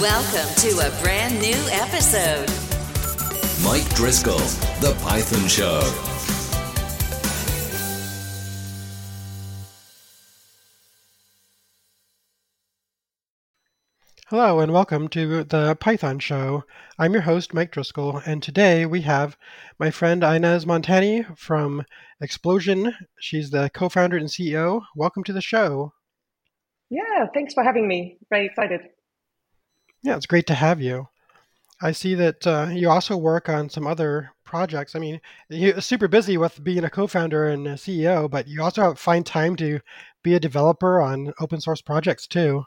Welcome 0.00 0.54
to 0.56 0.86
a 0.86 1.02
brand 1.02 1.40
new 1.40 1.56
episode. 1.70 2.50
Mike 3.64 3.88
Driscoll, 3.94 4.36
The 4.82 4.94
Python 5.00 5.48
Show. 5.48 5.80
Hello 14.26 14.60
and 14.60 14.74
welcome 14.74 15.08
to 15.08 15.44
the 15.44 15.74
Python 15.80 16.18
Show. 16.18 16.64
I'm 16.98 17.14
your 17.14 17.22
host, 17.22 17.54
Mike 17.54 17.70
Driscoll, 17.70 18.20
and 18.26 18.42
today 18.42 18.84
we 18.84 19.00
have 19.00 19.38
my 19.78 19.90
friend 19.90 20.22
Ines 20.22 20.66
Montani 20.66 21.38
from 21.38 21.86
Explosion. 22.20 22.92
She's 23.18 23.48
the 23.48 23.70
co 23.72 23.88
founder 23.88 24.18
and 24.18 24.28
CEO. 24.28 24.82
Welcome 24.94 25.24
to 25.24 25.32
the 25.32 25.40
show. 25.40 25.94
Yeah, 26.90 27.28
thanks 27.32 27.54
for 27.54 27.64
having 27.64 27.88
me. 27.88 28.18
Very 28.28 28.44
excited. 28.44 28.82
Yeah, 30.02 30.16
it's 30.16 30.26
great 30.26 30.46
to 30.48 30.54
have 30.54 30.80
you. 30.80 31.08
I 31.80 31.92
see 31.92 32.14
that 32.14 32.46
uh, 32.46 32.68
you 32.72 32.88
also 32.88 33.16
work 33.16 33.48
on 33.48 33.68
some 33.68 33.86
other 33.86 34.32
projects. 34.44 34.94
I 34.94 34.98
mean, 34.98 35.20
you're 35.50 35.80
super 35.80 36.08
busy 36.08 36.38
with 36.38 36.62
being 36.64 36.84
a 36.84 36.90
co 36.90 37.06
founder 37.06 37.46
and 37.48 37.66
a 37.66 37.74
CEO, 37.74 38.30
but 38.30 38.48
you 38.48 38.62
also 38.62 38.94
find 38.94 39.26
time 39.26 39.56
to 39.56 39.80
be 40.22 40.34
a 40.34 40.40
developer 40.40 41.02
on 41.02 41.34
open 41.40 41.60
source 41.60 41.82
projects 41.82 42.26
too. 42.26 42.64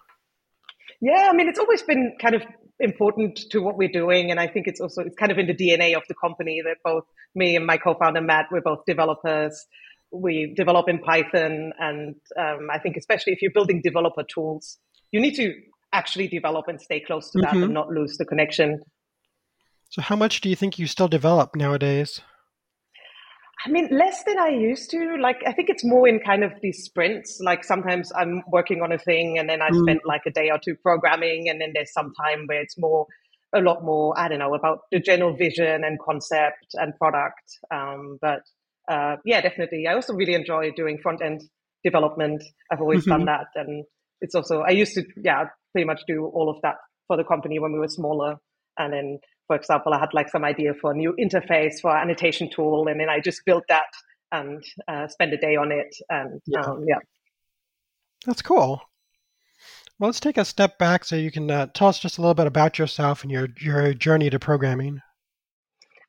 Yeah, 1.01 1.29
I 1.31 1.35
mean, 1.35 1.47
it's 1.47 1.59
always 1.59 1.81
been 1.81 2.15
kind 2.21 2.35
of 2.35 2.43
important 2.79 3.39
to 3.51 3.59
what 3.59 3.77
we're 3.77 3.91
doing, 3.91 4.31
and 4.31 4.39
I 4.39 4.47
think 4.47 4.67
it's 4.67 4.79
also 4.79 5.01
it's 5.01 5.15
kind 5.15 5.31
of 5.31 5.37
in 5.37 5.47
the 5.47 5.55
DNA 5.55 5.95
of 5.95 6.03
the 6.07 6.15
company 6.15 6.61
that 6.63 6.77
both 6.83 7.05
me 7.33 7.55
and 7.55 7.65
my 7.65 7.77
co-founder 7.77 8.21
Matt, 8.21 8.47
we're 8.51 8.61
both 8.61 8.85
developers. 8.85 9.65
We 10.11 10.53
develop 10.55 10.89
in 10.89 10.99
Python, 10.99 11.73
and 11.79 12.15
um, 12.37 12.69
I 12.71 12.79
think 12.79 12.97
especially 12.97 13.33
if 13.33 13.41
you're 13.41 13.51
building 13.51 13.81
developer 13.83 14.23
tools, 14.23 14.77
you 15.11 15.19
need 15.19 15.35
to 15.35 15.53
actually 15.91 16.27
develop 16.27 16.67
and 16.67 16.79
stay 16.81 16.99
close 16.99 17.29
to 17.31 17.39
that 17.41 17.51
mm-hmm. 17.51 17.63
and 17.63 17.73
not 17.73 17.89
lose 17.89 18.17
the 18.17 18.25
connection. 18.25 18.79
So, 19.89 20.01
how 20.01 20.15
much 20.15 20.41
do 20.41 20.49
you 20.49 20.55
think 20.55 20.77
you 20.77 20.87
still 20.87 21.07
develop 21.07 21.55
nowadays? 21.55 22.21
I 23.65 23.69
mean, 23.69 23.89
less 23.91 24.23
than 24.23 24.39
I 24.39 24.49
used 24.49 24.89
to. 24.91 25.17
Like, 25.19 25.41
I 25.45 25.51
think 25.51 25.69
it's 25.69 25.83
more 25.83 26.07
in 26.07 26.19
kind 26.19 26.43
of 26.43 26.51
these 26.61 26.83
sprints. 26.83 27.39
Like, 27.43 27.63
sometimes 27.63 28.11
I'm 28.15 28.41
working 28.47 28.81
on 28.81 28.91
a 28.91 28.97
thing 28.97 29.37
and 29.37 29.49
then 29.49 29.61
I 29.61 29.69
mm. 29.69 29.81
spend 29.81 29.99
like 30.05 30.21
a 30.25 30.31
day 30.31 30.49
or 30.49 30.59
two 30.63 30.75
programming, 30.75 31.49
and 31.49 31.59
then 31.59 31.71
there's 31.73 31.91
some 31.91 32.13
time 32.21 32.45
where 32.45 32.61
it's 32.61 32.77
more, 32.77 33.07
a 33.53 33.59
lot 33.59 33.83
more, 33.83 34.17
I 34.17 34.29
don't 34.29 34.39
know, 34.39 34.53
about 34.53 34.81
the 34.91 34.99
general 34.99 35.35
vision 35.35 35.83
and 35.83 35.99
concept 35.99 36.67
and 36.75 36.95
product. 36.97 37.57
Um, 37.73 38.17
but 38.21 38.43
uh, 38.89 39.17
yeah, 39.25 39.41
definitely. 39.41 39.87
I 39.87 39.93
also 39.93 40.13
really 40.13 40.35
enjoy 40.35 40.71
doing 40.71 40.97
front 41.01 41.21
end 41.21 41.41
development. 41.83 42.43
I've 42.71 42.81
always 42.81 43.01
mm-hmm. 43.01 43.09
done 43.09 43.25
that. 43.25 43.47
And 43.55 43.85
it's 44.21 44.35
also, 44.35 44.61
I 44.61 44.71
used 44.71 44.93
to, 44.93 45.03
yeah, 45.21 45.45
pretty 45.71 45.85
much 45.85 46.01
do 46.07 46.25
all 46.25 46.49
of 46.49 46.57
that 46.63 46.75
for 47.07 47.17
the 47.17 47.23
company 47.23 47.59
when 47.59 47.73
we 47.73 47.79
were 47.79 47.87
smaller. 47.87 48.35
And 48.77 48.93
then 48.93 49.19
for 49.47 49.55
example, 49.55 49.93
I 49.93 49.99
had 49.99 50.13
like 50.13 50.29
some 50.29 50.45
idea 50.45 50.73
for 50.79 50.91
a 50.91 50.95
new 50.95 51.15
interface 51.19 51.81
for 51.81 51.95
annotation 51.95 52.49
tool, 52.49 52.87
and 52.87 52.99
then 52.99 53.09
I 53.09 53.19
just 53.19 53.41
built 53.45 53.63
that 53.67 53.87
and 54.31 54.63
uh, 54.87 55.07
spent 55.07 55.33
a 55.33 55.37
day 55.37 55.55
on 55.55 55.71
it. 55.71 55.95
And 56.09 56.39
yeah. 56.45 56.61
Um, 56.61 56.85
yeah. 56.87 56.99
That's 58.27 58.43
cool. 58.43 58.81
Well, 59.97 60.09
let's 60.09 60.19
take 60.19 60.37
a 60.37 60.45
step 60.45 60.77
back 60.77 61.03
so 61.03 61.15
you 61.15 61.31
can 61.31 61.49
uh, 61.49 61.65
tell 61.73 61.87
us 61.87 61.99
just 61.99 62.19
a 62.19 62.21
little 62.21 62.35
bit 62.35 62.47
about 62.47 62.77
yourself 62.77 63.23
and 63.23 63.31
your 63.31 63.49
your 63.59 63.93
journey 63.93 64.29
to 64.29 64.39
programming. 64.39 65.01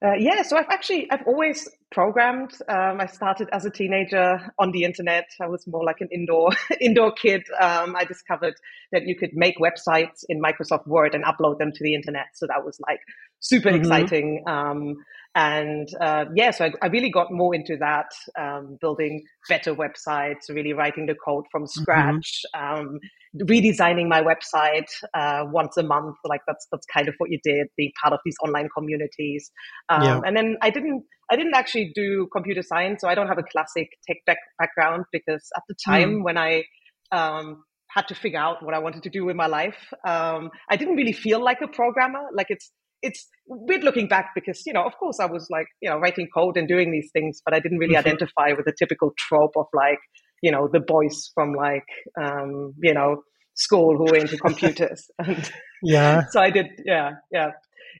Uh, 0.04 0.14
yeah, 0.14 0.42
so 0.42 0.56
I've 0.56 0.68
actually 0.68 1.10
I've 1.10 1.26
always 1.26 1.66
programmed. 1.90 2.52
Um, 2.68 3.00
I 3.00 3.06
started 3.06 3.48
as 3.52 3.64
a 3.64 3.70
teenager 3.70 4.52
on 4.58 4.70
the 4.72 4.84
internet. 4.84 5.28
I 5.40 5.46
was 5.46 5.66
more 5.66 5.84
like 5.84 6.00
an 6.00 6.08
indoor 6.12 6.50
indoor 6.80 7.12
kid. 7.12 7.42
Um, 7.60 7.96
I 7.96 8.04
discovered 8.04 8.54
that 8.92 9.02
you 9.06 9.16
could 9.16 9.30
make 9.34 9.56
websites 9.58 10.24
in 10.28 10.40
Microsoft 10.40 10.86
Word 10.86 11.14
and 11.14 11.24
upload 11.24 11.58
them 11.58 11.72
to 11.72 11.84
the 11.84 11.94
internet. 11.94 12.26
So 12.34 12.46
that 12.46 12.64
was 12.64 12.78
like 12.86 13.00
super 13.40 13.70
mm-hmm. 13.70 13.80
exciting. 13.80 14.44
Um, 14.46 14.96
and 15.34 15.88
uh, 16.00 16.24
yeah, 16.34 16.50
so 16.50 16.64
I, 16.64 16.72
I, 16.82 16.86
really 16.88 17.10
got 17.10 17.30
more 17.30 17.54
into 17.54 17.76
that, 17.76 18.06
um, 18.36 18.78
building 18.80 19.22
better 19.48 19.74
websites, 19.74 20.48
really 20.48 20.72
writing 20.72 21.06
the 21.06 21.14
code 21.14 21.44
from 21.52 21.62
mm-hmm. 21.62 21.80
scratch, 21.80 22.42
mm-hmm. 22.54 22.96
redesigning 23.42 24.08
my 24.08 24.22
website 24.22 24.88
uh, 25.14 25.44
once 25.46 25.76
a 25.76 25.84
month. 25.84 26.16
Like 26.24 26.40
that's 26.48 26.66
that's 26.72 26.84
kind 26.92 27.06
of 27.06 27.14
what 27.18 27.30
you 27.30 27.38
did, 27.44 27.68
being 27.76 27.92
part 28.02 28.12
of 28.12 28.18
these 28.24 28.34
online 28.44 28.68
communities. 28.76 29.52
Um, 29.88 30.02
yeah. 30.02 30.20
And 30.26 30.36
then 30.36 30.56
I 30.62 30.70
didn't 30.70 31.04
I 31.30 31.36
didn't 31.36 31.54
actually 31.54 31.92
do 31.94 32.26
computer 32.32 32.62
science, 32.62 33.00
so 33.00 33.08
I 33.08 33.14
don't 33.14 33.28
have 33.28 33.38
a 33.38 33.44
classic 33.44 33.88
tech 34.08 34.38
background 34.58 35.04
because 35.12 35.48
at 35.56 35.62
the 35.68 35.76
time 35.86 36.16
mm. 36.16 36.24
when 36.24 36.38
I 36.38 36.64
um, 37.12 37.62
had 37.86 38.08
to 38.08 38.16
figure 38.16 38.40
out 38.40 38.64
what 38.64 38.74
I 38.74 38.80
wanted 38.80 39.04
to 39.04 39.10
do 39.10 39.24
with 39.24 39.36
my 39.36 39.46
life, 39.46 39.92
um, 40.04 40.50
I 40.68 40.76
didn't 40.76 40.96
really 40.96 41.12
feel 41.12 41.42
like 41.42 41.60
a 41.62 41.68
programmer. 41.68 42.22
Like 42.34 42.46
it's 42.48 42.72
it's 43.02 43.28
weird 43.46 43.82
looking 43.82 44.06
back 44.06 44.30
because 44.34 44.62
you 44.66 44.72
know 44.72 44.84
of 44.84 44.92
course 44.98 45.18
i 45.20 45.26
was 45.26 45.46
like 45.50 45.66
you 45.80 45.88
know 45.88 45.98
writing 45.98 46.28
code 46.32 46.56
and 46.56 46.68
doing 46.68 46.92
these 46.92 47.10
things 47.12 47.40
but 47.44 47.54
i 47.54 47.60
didn't 47.60 47.78
really 47.78 47.94
mm-hmm. 47.94 48.06
identify 48.06 48.52
with 48.56 48.64
the 48.66 48.74
typical 48.78 49.12
trope 49.18 49.52
of 49.56 49.66
like 49.72 49.98
you 50.42 50.50
know 50.50 50.68
the 50.72 50.80
boys 50.80 51.30
from 51.34 51.54
like 51.54 51.86
um 52.20 52.74
you 52.82 52.94
know 52.94 53.22
school 53.54 53.96
who 53.96 54.04
were 54.04 54.16
into 54.16 54.36
computers. 54.46 55.10
And 55.18 55.50
yeah. 55.82 56.22
so 56.30 56.40
i 56.40 56.50
did 56.50 56.66
yeah 56.84 57.12
yeah. 57.30 57.50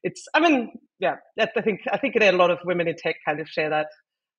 It's 0.03 0.25
i 0.35 0.41
mean 0.41 0.73
yeah 0.99 1.17
that, 1.37 1.53
i 1.57 1.63
think 1.63 1.81
i 1.93 1.99
think 1.99 2.15
a 2.21 2.33
lot 2.33 2.51
of 2.51 2.59
women 2.65 2.89
in 2.89 2.97
tech 2.97 3.17
kind 3.27 3.41
of 3.41 3.49
share 3.49 3.71
that 3.71 3.89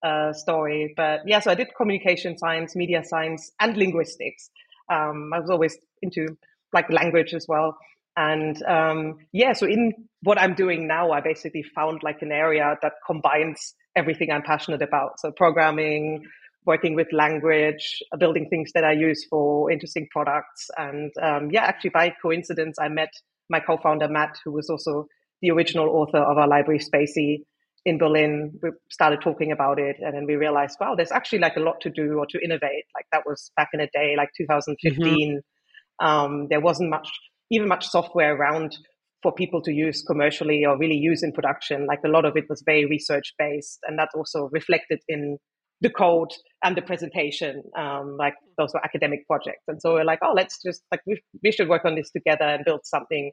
uh, 0.04 0.34
story. 0.34 0.94
But 0.96 1.22
yeah 1.26 1.40
so 1.40 1.52
i 1.52 1.56
did 1.56 1.70
communication 1.76 2.38
science 2.38 2.76
media 2.76 3.04
science 3.04 3.52
and 3.60 3.78
linguistics. 3.78 4.50
Um, 4.92 5.32
i 5.34 5.40
was 5.40 5.50
always 5.50 5.78
into 6.02 6.38
like 6.74 6.90
language 6.90 7.34
as 7.34 7.46
well 7.48 7.78
and 8.22 8.62
um, 8.64 9.18
yeah, 9.32 9.54
so 9.54 9.66
in 9.66 9.94
what 10.22 10.40
I'm 10.40 10.54
doing 10.54 10.88
now, 10.88 11.12
I 11.12 11.22
basically 11.22 11.64
found 11.64 12.02
like 12.04 12.22
an 12.22 12.32
area 12.32 12.78
that 12.82 12.94
combines 13.08 13.74
everything 13.96 14.30
I'm 14.32 14.44
passionate 14.44 14.84
about. 14.84 15.20
So 15.20 15.32
programming, 15.32 16.24
working 16.66 16.94
with 16.96 17.08
language, 17.12 18.04
uh, 18.14 18.18
building 18.18 18.48
things 18.50 18.72
that 18.76 18.84
I 18.84 18.92
use 18.92 19.26
for 19.28 19.72
interesting 19.72 20.08
products. 20.12 20.70
And 20.78 21.12
um, 21.22 21.50
yeah, 21.52 21.64
actually 21.64 21.90
by 21.90 22.14
coincidence, 22.22 22.78
I 22.80 22.90
met 22.90 23.12
my 23.50 23.60
co-founder 23.60 24.08
Matt, 24.08 24.38
who 24.46 24.52
was 24.52 24.70
also 24.70 25.08
the 25.42 25.50
original 25.50 25.90
author 25.90 26.20
of 26.20 26.38
our 26.38 26.48
library 26.48 26.80
spaCy 26.80 27.44
in 27.86 27.98
Berlin. 27.98 28.60
We 28.62 28.70
started 28.92 29.22
talking 29.22 29.52
about 29.52 29.80
it, 29.80 29.96
and 30.00 30.16
then 30.16 30.28
we 30.28 30.36
realized, 30.36 30.78
wow, 30.80 30.94
there's 30.96 31.12
actually 31.12 31.40
like 31.40 31.58
a 31.58 31.62
lot 31.62 31.82
to 31.82 31.90
do 31.90 32.20
or 32.20 32.28
to 32.28 32.40
innovate. 32.44 32.86
Like 32.94 33.06
that 33.12 33.24
was 33.26 33.52
back 33.58 33.70
in 33.74 33.80
the 33.80 33.90
day, 33.92 34.14
like 34.16 34.30
2015. 34.38 35.02
Mm-hmm. 35.02 36.06
Um, 36.06 36.48
there 36.50 36.62
wasn't 36.62 36.92
much 36.92 37.10
even 37.52 37.68
much 37.68 37.88
software 37.88 38.36
around 38.36 38.78
for 39.22 39.32
people 39.32 39.62
to 39.62 39.72
use 39.72 40.02
commercially 40.02 40.66
or 40.66 40.78
really 40.78 40.96
use 40.96 41.22
in 41.22 41.32
production. 41.32 41.86
Like 41.86 42.00
a 42.04 42.10
lot 42.10 42.26
of 42.26 42.36
it 42.36 42.46
was 42.50 42.64
very 42.66 42.86
research 42.86 43.34
based, 43.38 43.80
and 43.84 44.00
that 44.00 44.10
also 44.16 44.50
reflected 44.52 45.02
in 45.08 45.38
the 45.82 45.90
code 45.90 46.32
and 46.64 46.76
the 46.76 46.82
presentation. 46.82 47.64
Um, 47.78 48.16
like 48.18 48.34
those 48.58 48.74
were 48.74 48.84
academic 48.84 49.28
projects, 49.28 49.64
and 49.68 49.80
so 49.82 49.94
we're 49.94 50.06
like, 50.06 50.20
oh, 50.24 50.34
let's 50.36 50.62
just 50.64 50.82
like 50.92 51.02
we, 51.06 51.22
we 51.44 51.52
should 51.52 51.70
work 51.70 51.86
on 51.86 51.96
this 51.96 52.10
together 52.12 52.46
and 52.46 52.66
build 52.66 52.82
something 52.86 53.32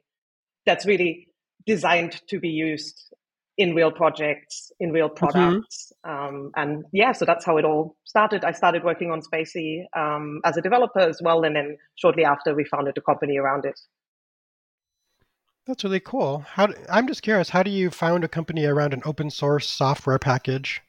that's 0.65 0.85
really 0.85 1.27
designed 1.65 2.21
to 2.27 2.39
be 2.39 2.49
used 2.49 3.13
in 3.59 3.75
real 3.75 3.91
projects, 3.91 4.71
in 4.79 4.91
real 4.91 5.09
mm-hmm. 5.09 5.25
products. 5.25 5.91
Mm-hmm. 6.05 6.35
Um, 6.35 6.51
and 6.55 6.85
yeah, 6.93 7.11
so 7.11 7.25
that's 7.25 7.45
how 7.45 7.57
it 7.57 7.65
all 7.65 7.97
started. 8.05 8.45
I 8.45 8.53
started 8.53 8.83
working 8.83 9.11
on 9.11 9.21
spaCy 9.21 9.83
um, 9.95 10.39
as 10.45 10.55
a 10.55 10.61
developer 10.61 11.01
as 11.01 11.19
well. 11.21 11.43
And 11.43 11.55
then 11.55 11.77
shortly 11.95 12.23
after, 12.23 12.55
we 12.55 12.63
founded 12.63 12.97
a 12.97 13.01
company 13.01 13.37
around 13.37 13.65
it. 13.65 13.77
That's 15.69 15.83
really 15.83 15.99
cool. 15.99 16.39
How 16.39 16.65
do, 16.65 16.73
I'm 16.91 17.07
just 17.07 17.21
curious, 17.21 17.49
how 17.49 17.61
do 17.61 17.69
you 17.69 17.91
found 17.91 18.23
a 18.23 18.27
company 18.27 18.65
around 18.65 18.91
an 18.91 19.03
open 19.05 19.29
source 19.29 19.69
software 19.69 20.17
package? 20.17 20.81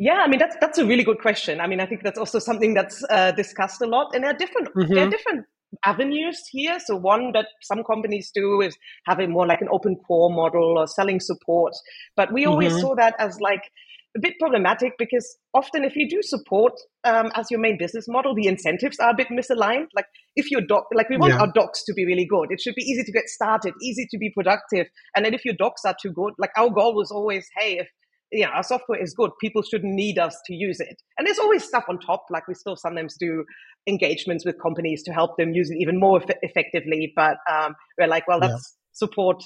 Yeah, 0.00 0.14
I 0.14 0.26
mean 0.26 0.40
that's 0.40 0.56
that's 0.60 0.78
a 0.78 0.84
really 0.84 1.04
good 1.04 1.20
question. 1.20 1.60
I 1.60 1.68
mean, 1.68 1.78
I 1.78 1.86
think 1.86 2.02
that's 2.02 2.18
also 2.18 2.40
something 2.40 2.74
that's 2.74 3.04
uh, 3.08 3.30
discussed 3.30 3.80
a 3.82 3.86
lot, 3.86 4.12
and 4.12 4.24
there 4.24 4.32
are 4.32 4.36
different 4.36 4.74
mm-hmm. 4.74 4.92
there 4.92 5.06
are 5.06 5.10
different 5.10 5.46
avenues 5.84 6.42
here. 6.50 6.80
So 6.84 6.96
one 6.96 7.30
that 7.34 7.46
some 7.62 7.84
companies 7.84 8.32
do 8.34 8.60
is 8.62 8.76
having 9.06 9.30
more 9.30 9.46
like 9.46 9.60
an 9.60 9.68
open 9.70 9.94
core 9.94 10.34
model 10.34 10.76
or 10.76 10.88
selling 10.88 11.20
support, 11.20 11.74
but 12.16 12.32
we 12.32 12.46
always 12.46 12.72
mm-hmm. 12.72 12.80
saw 12.80 12.96
that 12.96 13.14
as 13.20 13.38
like 13.40 13.70
a 14.16 14.20
bit 14.20 14.34
problematic 14.38 14.92
because 14.98 15.36
often 15.54 15.84
if 15.84 15.96
you 15.96 16.08
do 16.08 16.20
support 16.22 16.72
um, 17.04 17.30
as 17.34 17.50
your 17.50 17.60
main 17.60 17.76
business 17.78 18.06
model, 18.08 18.34
the 18.34 18.46
incentives 18.46 18.98
are 18.98 19.10
a 19.10 19.14
bit 19.16 19.28
misaligned. 19.28 19.86
Like 19.94 20.06
if 20.36 20.50
your 20.50 20.60
doc, 20.60 20.84
like 20.94 21.08
we 21.08 21.16
want 21.16 21.34
yeah. 21.34 21.40
our 21.40 21.52
docs 21.52 21.84
to 21.84 21.94
be 21.94 22.06
really 22.06 22.26
good. 22.26 22.48
It 22.50 22.60
should 22.60 22.74
be 22.74 22.82
easy 22.82 23.02
to 23.02 23.12
get 23.12 23.28
started, 23.28 23.74
easy 23.82 24.06
to 24.10 24.18
be 24.18 24.30
productive. 24.30 24.86
And 25.16 25.24
then 25.24 25.34
if 25.34 25.44
your 25.44 25.54
docs 25.54 25.82
are 25.84 25.96
too 26.00 26.12
good, 26.12 26.34
like 26.38 26.50
our 26.56 26.70
goal 26.70 26.94
was 26.94 27.10
always, 27.10 27.46
hey, 27.58 27.78
if 27.78 27.88
yeah, 28.34 28.48
our 28.48 28.62
software 28.62 29.00
is 29.00 29.14
good. 29.14 29.30
People 29.40 29.62
shouldn't 29.62 29.94
need 29.94 30.18
us 30.18 30.36
to 30.46 30.54
use 30.54 30.80
it. 30.80 31.00
And 31.18 31.26
there's 31.26 31.38
always 31.38 31.64
stuff 31.64 31.84
on 31.88 31.98
top. 32.00 32.24
Like 32.30 32.48
we 32.48 32.54
still 32.54 32.76
sometimes 32.76 33.16
do 33.18 33.44
engagements 33.86 34.44
with 34.44 34.60
companies 34.60 35.02
to 35.04 35.12
help 35.12 35.36
them 35.38 35.52
use 35.52 35.70
it 35.70 35.76
even 35.80 36.00
more 36.00 36.20
eff- 36.20 36.36
effectively. 36.42 37.12
But 37.14 37.36
um, 37.50 37.74
we're 37.98 38.08
like, 38.08 38.26
well, 38.26 38.40
that's 38.40 38.52
yeah. 38.52 39.06
support 39.06 39.42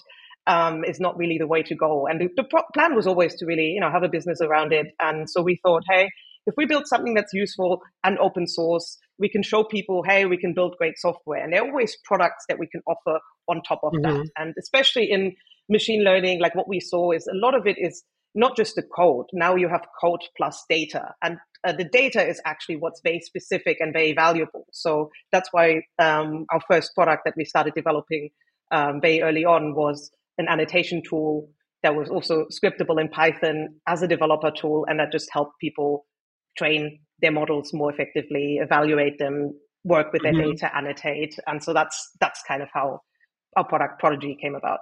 um, 0.48 0.84
is 0.84 0.98
not 0.98 1.16
really 1.16 1.38
the 1.38 1.46
way 1.46 1.62
to 1.62 1.74
go. 1.74 2.06
And 2.06 2.20
the, 2.20 2.28
the 2.36 2.44
pro- 2.44 2.62
plan 2.74 2.96
was 2.96 3.06
always 3.06 3.34
to 3.36 3.46
really, 3.46 3.68
you 3.68 3.80
know, 3.80 3.90
have 3.90 4.02
a 4.02 4.08
business 4.08 4.40
around 4.40 4.72
it. 4.72 4.86
And 4.98 5.28
so 5.28 5.42
we 5.42 5.60
thought, 5.62 5.82
hey, 5.88 6.10
if 6.46 6.54
we 6.56 6.64
build 6.64 6.86
something 6.86 7.14
that's 7.14 7.34
useful 7.34 7.82
and 8.02 8.18
open 8.18 8.46
source, 8.46 8.96
we 9.18 9.28
can 9.28 9.42
show 9.42 9.62
people, 9.62 10.02
hey, 10.02 10.24
we 10.24 10.38
can 10.38 10.54
build 10.54 10.76
great 10.78 10.98
software. 10.98 11.44
And 11.44 11.52
there 11.52 11.62
are 11.62 11.68
always 11.68 11.96
products 12.04 12.46
that 12.48 12.58
we 12.58 12.66
can 12.66 12.80
offer 12.86 13.20
on 13.48 13.62
top 13.68 13.80
of 13.82 13.92
mm-hmm. 13.92 14.20
that. 14.20 14.30
And 14.38 14.54
especially 14.58 15.10
in 15.10 15.36
machine 15.68 16.02
learning, 16.02 16.40
like 16.40 16.54
what 16.54 16.68
we 16.68 16.80
saw 16.80 17.12
is 17.12 17.26
a 17.26 17.36
lot 17.36 17.54
of 17.54 17.66
it 17.66 17.76
is 17.78 18.02
not 18.34 18.56
just 18.56 18.76
the 18.76 18.82
code. 18.82 19.26
Now 19.32 19.56
you 19.56 19.68
have 19.68 19.82
code 20.00 20.20
plus 20.36 20.64
data, 20.68 21.14
and 21.22 21.38
uh, 21.66 21.72
the 21.72 21.84
data 21.84 22.26
is 22.26 22.40
actually 22.44 22.76
what's 22.76 23.00
very 23.02 23.20
specific 23.20 23.78
and 23.80 23.92
very 23.92 24.12
valuable. 24.14 24.66
So 24.72 25.10
that's 25.32 25.48
why 25.50 25.82
um, 25.98 26.46
our 26.52 26.60
first 26.70 26.94
product 26.94 27.22
that 27.24 27.34
we 27.36 27.44
started 27.44 27.74
developing 27.74 28.30
um, 28.70 29.00
very 29.00 29.22
early 29.22 29.44
on 29.44 29.74
was 29.74 30.10
an 30.38 30.48
annotation 30.48 31.02
tool 31.08 31.48
that 31.82 31.94
was 31.94 32.08
also 32.08 32.46
scriptable 32.46 33.00
in 33.00 33.08
Python 33.08 33.74
as 33.86 34.02
a 34.02 34.08
developer 34.08 34.50
tool, 34.50 34.86
and 34.88 34.98
that 34.98 35.12
just 35.12 35.28
helped 35.32 35.58
people 35.60 36.06
train 36.56 37.00
their 37.20 37.32
models 37.32 37.72
more 37.72 37.92
effectively, 37.92 38.58
evaluate 38.60 39.18
them, 39.18 39.52
work 39.84 40.12
with 40.12 40.22
their 40.22 40.32
mm-hmm. 40.32 40.52
data, 40.52 40.76
annotate, 40.76 41.34
and 41.46 41.62
so 41.62 41.72
that's 41.72 42.10
that's 42.20 42.42
kind 42.46 42.62
of 42.62 42.68
how 42.72 43.00
our 43.56 43.64
product 43.64 44.00
Prodigy 44.00 44.36
came 44.40 44.54
about. 44.54 44.80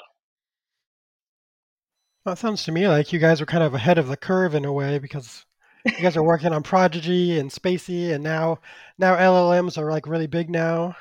Well, 2.25 2.33
it 2.33 2.39
sounds 2.39 2.65
to 2.65 2.73
me 2.73 2.89
like 2.89 3.13
you 3.13 3.19
guys 3.19 3.41
are 3.41 3.47
kind 3.47 3.63
of 3.63 3.75
ahead 3.75 3.99
of 3.99 4.09
the 4.09 4.17
curve 4.17 4.55
in 4.55 4.65
a 4.65 4.73
way 4.73 4.99
because 4.99 5.45
you 5.85 5.93
guys 5.93 6.17
are 6.17 6.23
working 6.25 6.53
on 6.53 6.63
Prodigy 6.63 7.39
and 7.39 7.51
spaCy, 7.51 8.13
and 8.13 8.25
now 8.25 8.59
now 8.99 9.17
LLMs 9.17 9.79
are 9.79 9.91
like 9.91 10.07
really 10.07 10.27
big 10.27 10.51
now. 10.51 10.97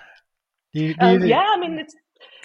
Do 0.73 0.81
you, 0.81 0.93
do 0.93 1.05
you 1.05 1.15
um, 1.15 1.25
yeah, 1.25 1.53
I 1.55 1.59
mean 1.59 1.79
it's 1.79 1.95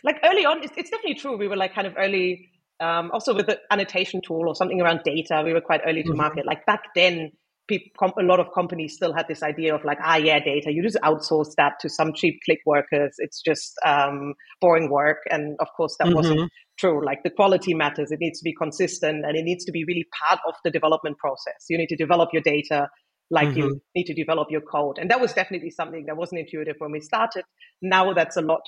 like 0.05 0.21
early 0.25 0.45
on. 0.45 0.63
It's, 0.63 0.73
it's, 0.77 0.91
definitely 0.91 1.15
true. 1.15 1.37
We 1.37 1.49
were 1.49 1.57
like 1.57 1.75
kind 1.75 1.87
of 1.87 1.95
early. 1.99 2.51
Um, 2.81 3.11
also 3.13 3.35
with 3.35 3.47
the 3.47 3.59
annotation 3.71 4.23
tool 4.23 4.49
or 4.49 4.55
something 4.55 4.81
around 4.81 5.03
data, 5.05 5.43
we 5.45 5.53
were 5.53 5.61
quite 5.61 5.83
early 5.87 6.03
to 6.03 6.09
mm-hmm. 6.11 6.17
market. 6.17 6.47
Like 6.47 6.65
back 6.65 6.81
then, 6.95 7.31
people, 7.69 8.13
a 8.19 8.23
lot 8.23 8.41
of 8.41 8.47
companies 8.55 8.95
still 8.95 9.13
had 9.13 9.27
this 9.29 9.43
idea 9.43 9.75
of 9.75 9.85
like, 9.85 9.99
ah, 10.03 10.17
yeah, 10.17 10.41
data. 10.41 10.73
You 10.73 10.83
just 10.83 10.97
outsource 11.05 11.55
that 11.59 11.75
to 11.81 11.91
some 11.91 12.13
cheap 12.15 12.41
click 12.45 12.61
workers. 12.65 13.15
It's 13.19 13.43
just 13.43 13.75
um, 13.85 14.35
boring 14.61 14.91
work, 14.91 15.19
and 15.31 15.57
of 15.61 15.69
course, 15.77 15.95
that 15.99 16.07
mm-hmm. 16.07 16.17
wasn't 16.17 16.51
true. 16.79 17.05
Like 17.05 17.23
the 17.23 17.31
quality 17.31 17.75
matters. 17.75 18.11
It 18.11 18.19
needs 18.21 18.39
to 18.41 18.45
be 18.45 18.55
consistent, 18.55 19.25
and 19.27 19.37
it 19.37 19.45
needs 19.45 19.65
to 19.67 19.73
be 19.73 19.85
really 19.85 20.07
part 20.27 20.41
of 20.47 20.55
the 20.65 20.71
development 20.71 21.19
process. 21.19 21.67
You 21.69 21.79
need 21.79 21.89
to 21.89 21.97
develop 21.97 22.31
your 22.33 22.43
data 22.43 22.89
like 23.31 23.49
mm-hmm. 23.49 23.59
you 23.59 23.81
need 23.95 24.05
to 24.05 24.15
develop 24.15 24.49
your 24.51 24.61
code, 24.61 24.99
and 24.99 25.11
that 25.11 25.21
was 25.21 25.33
definitely 25.33 25.71
something 25.71 26.05
that 26.07 26.17
wasn't 26.17 26.41
intuitive 26.41 26.75
when 26.79 26.91
we 26.91 27.01
started. 27.01 27.45
Now 27.81 28.13
that's 28.13 28.37
a 28.37 28.43
lot 28.43 28.63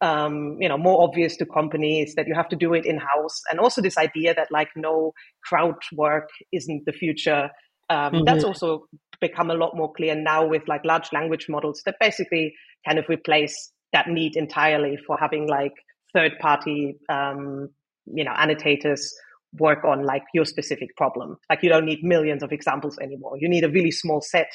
um, 0.00 0.56
you 0.60 0.68
know 0.68 0.76
more 0.76 1.02
obvious 1.02 1.36
to 1.36 1.46
companies 1.46 2.14
that 2.16 2.26
you 2.26 2.34
have 2.34 2.48
to 2.48 2.56
do 2.56 2.74
it 2.74 2.84
in 2.84 2.98
house 2.98 3.40
and 3.50 3.60
also 3.60 3.80
this 3.80 3.96
idea 3.96 4.34
that 4.34 4.48
like 4.50 4.68
no 4.76 5.12
crowd 5.44 5.76
work 5.92 6.28
isn't 6.52 6.84
the 6.84 6.92
future 6.92 7.50
um, 7.90 8.12
mm-hmm. 8.12 8.24
That's 8.24 8.44
also 8.44 8.86
become 9.20 9.50
a 9.50 9.54
lot 9.54 9.76
more 9.76 9.92
clear 9.92 10.14
now 10.14 10.46
with 10.46 10.62
like 10.68 10.84
large 10.84 11.12
language 11.12 11.46
models 11.48 11.82
that 11.86 11.96
basically 12.00 12.54
kind 12.86 12.98
of 12.98 13.06
replace 13.08 13.72
that 13.92 14.08
need 14.08 14.36
entirely 14.36 14.98
for 15.06 15.16
having 15.18 15.48
like 15.48 15.72
third 16.12 16.32
party, 16.40 16.96
um, 17.08 17.68
you 18.06 18.24
know, 18.24 18.32
annotators 18.36 19.12
work 19.58 19.84
on 19.84 20.04
like 20.04 20.24
your 20.34 20.44
specific 20.44 20.96
problem. 20.96 21.36
Like 21.48 21.62
you 21.62 21.68
don't 21.68 21.84
need 21.84 22.02
millions 22.02 22.42
of 22.42 22.52
examples 22.52 22.98
anymore. 22.98 23.36
You 23.38 23.48
need 23.48 23.64
a 23.64 23.68
really 23.68 23.92
small 23.92 24.20
set, 24.20 24.48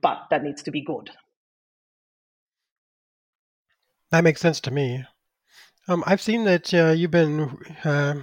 but 0.00 0.18
that 0.30 0.42
needs 0.42 0.62
to 0.62 0.70
be 0.70 0.82
good. 0.82 1.10
That 4.12 4.24
makes 4.24 4.40
sense 4.40 4.60
to 4.60 4.70
me. 4.70 5.04
Um, 5.88 6.04
I've 6.06 6.20
seen 6.20 6.44
that 6.44 6.72
uh, 6.72 6.90
you've 6.90 7.10
been 7.10 7.56
uh, 7.82 8.16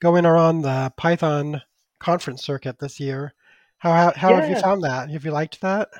going 0.00 0.26
around 0.26 0.62
the 0.62 0.92
Python 0.96 1.60
conference 2.00 2.42
circuit 2.42 2.78
this 2.80 2.98
year. 2.98 3.34
How 3.78 3.92
how, 3.92 4.12
how 4.16 4.30
yeah. 4.30 4.40
have 4.40 4.50
you 4.50 4.56
found 4.56 4.82
that? 4.82 5.10
Have 5.10 5.24
you 5.24 5.30
liked 5.30 5.60
that? 5.60 5.90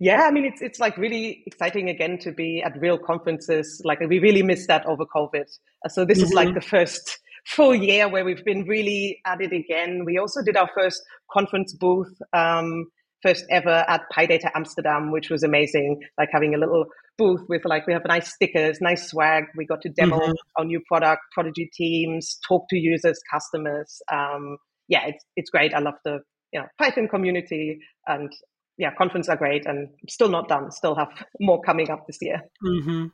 Yeah, 0.00 0.22
I 0.22 0.30
mean 0.30 0.46
it's 0.46 0.62
it's 0.62 0.80
like 0.80 0.96
really 0.96 1.44
exciting 1.46 1.90
again 1.90 2.18
to 2.20 2.32
be 2.32 2.62
at 2.62 2.80
real 2.80 2.98
conferences. 2.98 3.82
Like 3.84 4.00
we 4.00 4.18
really 4.18 4.42
missed 4.42 4.68
that 4.68 4.84
over 4.86 5.04
COVID. 5.04 5.46
So 5.88 6.04
this 6.06 6.18
mm-hmm. 6.18 6.24
is 6.24 6.32
like 6.32 6.48
mm-hmm. 6.48 6.54
the 6.54 6.62
first 6.62 7.18
full 7.44 7.74
year 7.74 8.08
where 8.08 8.24
we've 8.24 8.44
been 8.44 8.64
really 8.64 9.20
at 9.26 9.42
it 9.42 9.52
again. 9.52 10.06
We 10.06 10.18
also 10.18 10.42
did 10.42 10.56
our 10.56 10.70
first 10.74 11.02
conference 11.30 11.74
booth, 11.74 12.16
um, 12.32 12.86
first 13.24 13.44
ever 13.50 13.84
at 13.88 14.02
PyData 14.16 14.50
Amsterdam, 14.54 15.10
which 15.10 15.30
was 15.30 15.42
amazing. 15.42 16.00
Like 16.18 16.28
having 16.32 16.54
a 16.54 16.58
little 16.58 16.86
booth 17.16 17.42
with 17.48 17.62
like 17.64 17.86
we 17.86 17.92
have 17.92 18.02
nice 18.06 18.32
stickers, 18.32 18.80
nice 18.80 19.08
swag. 19.08 19.44
We 19.56 19.66
got 19.66 19.80
to 19.82 19.88
demo 19.88 20.18
mm-hmm. 20.18 20.32
our 20.56 20.64
new 20.64 20.80
product, 20.86 21.22
Prodigy 21.32 21.70
teams, 21.72 22.38
talk 22.46 22.66
to 22.70 22.76
users, 22.76 23.20
customers. 23.32 24.02
Um, 24.12 24.58
yeah, 24.88 25.06
it's 25.06 25.24
it's 25.36 25.50
great. 25.50 25.74
I 25.74 25.78
love 25.78 25.94
the 26.04 26.20
you 26.52 26.60
know, 26.60 26.66
Python 26.78 27.08
community 27.08 27.80
and 28.06 28.32
yeah, 28.76 28.90
conferences 28.96 29.28
are 29.28 29.36
great 29.36 29.66
and 29.66 29.88
still 30.08 30.28
not 30.28 30.48
done. 30.48 30.70
Still 30.70 30.94
have 30.94 31.08
more 31.40 31.60
coming 31.62 31.90
up 31.90 32.06
this 32.06 32.18
year. 32.20 32.42
Mm-hmm. 32.64 33.06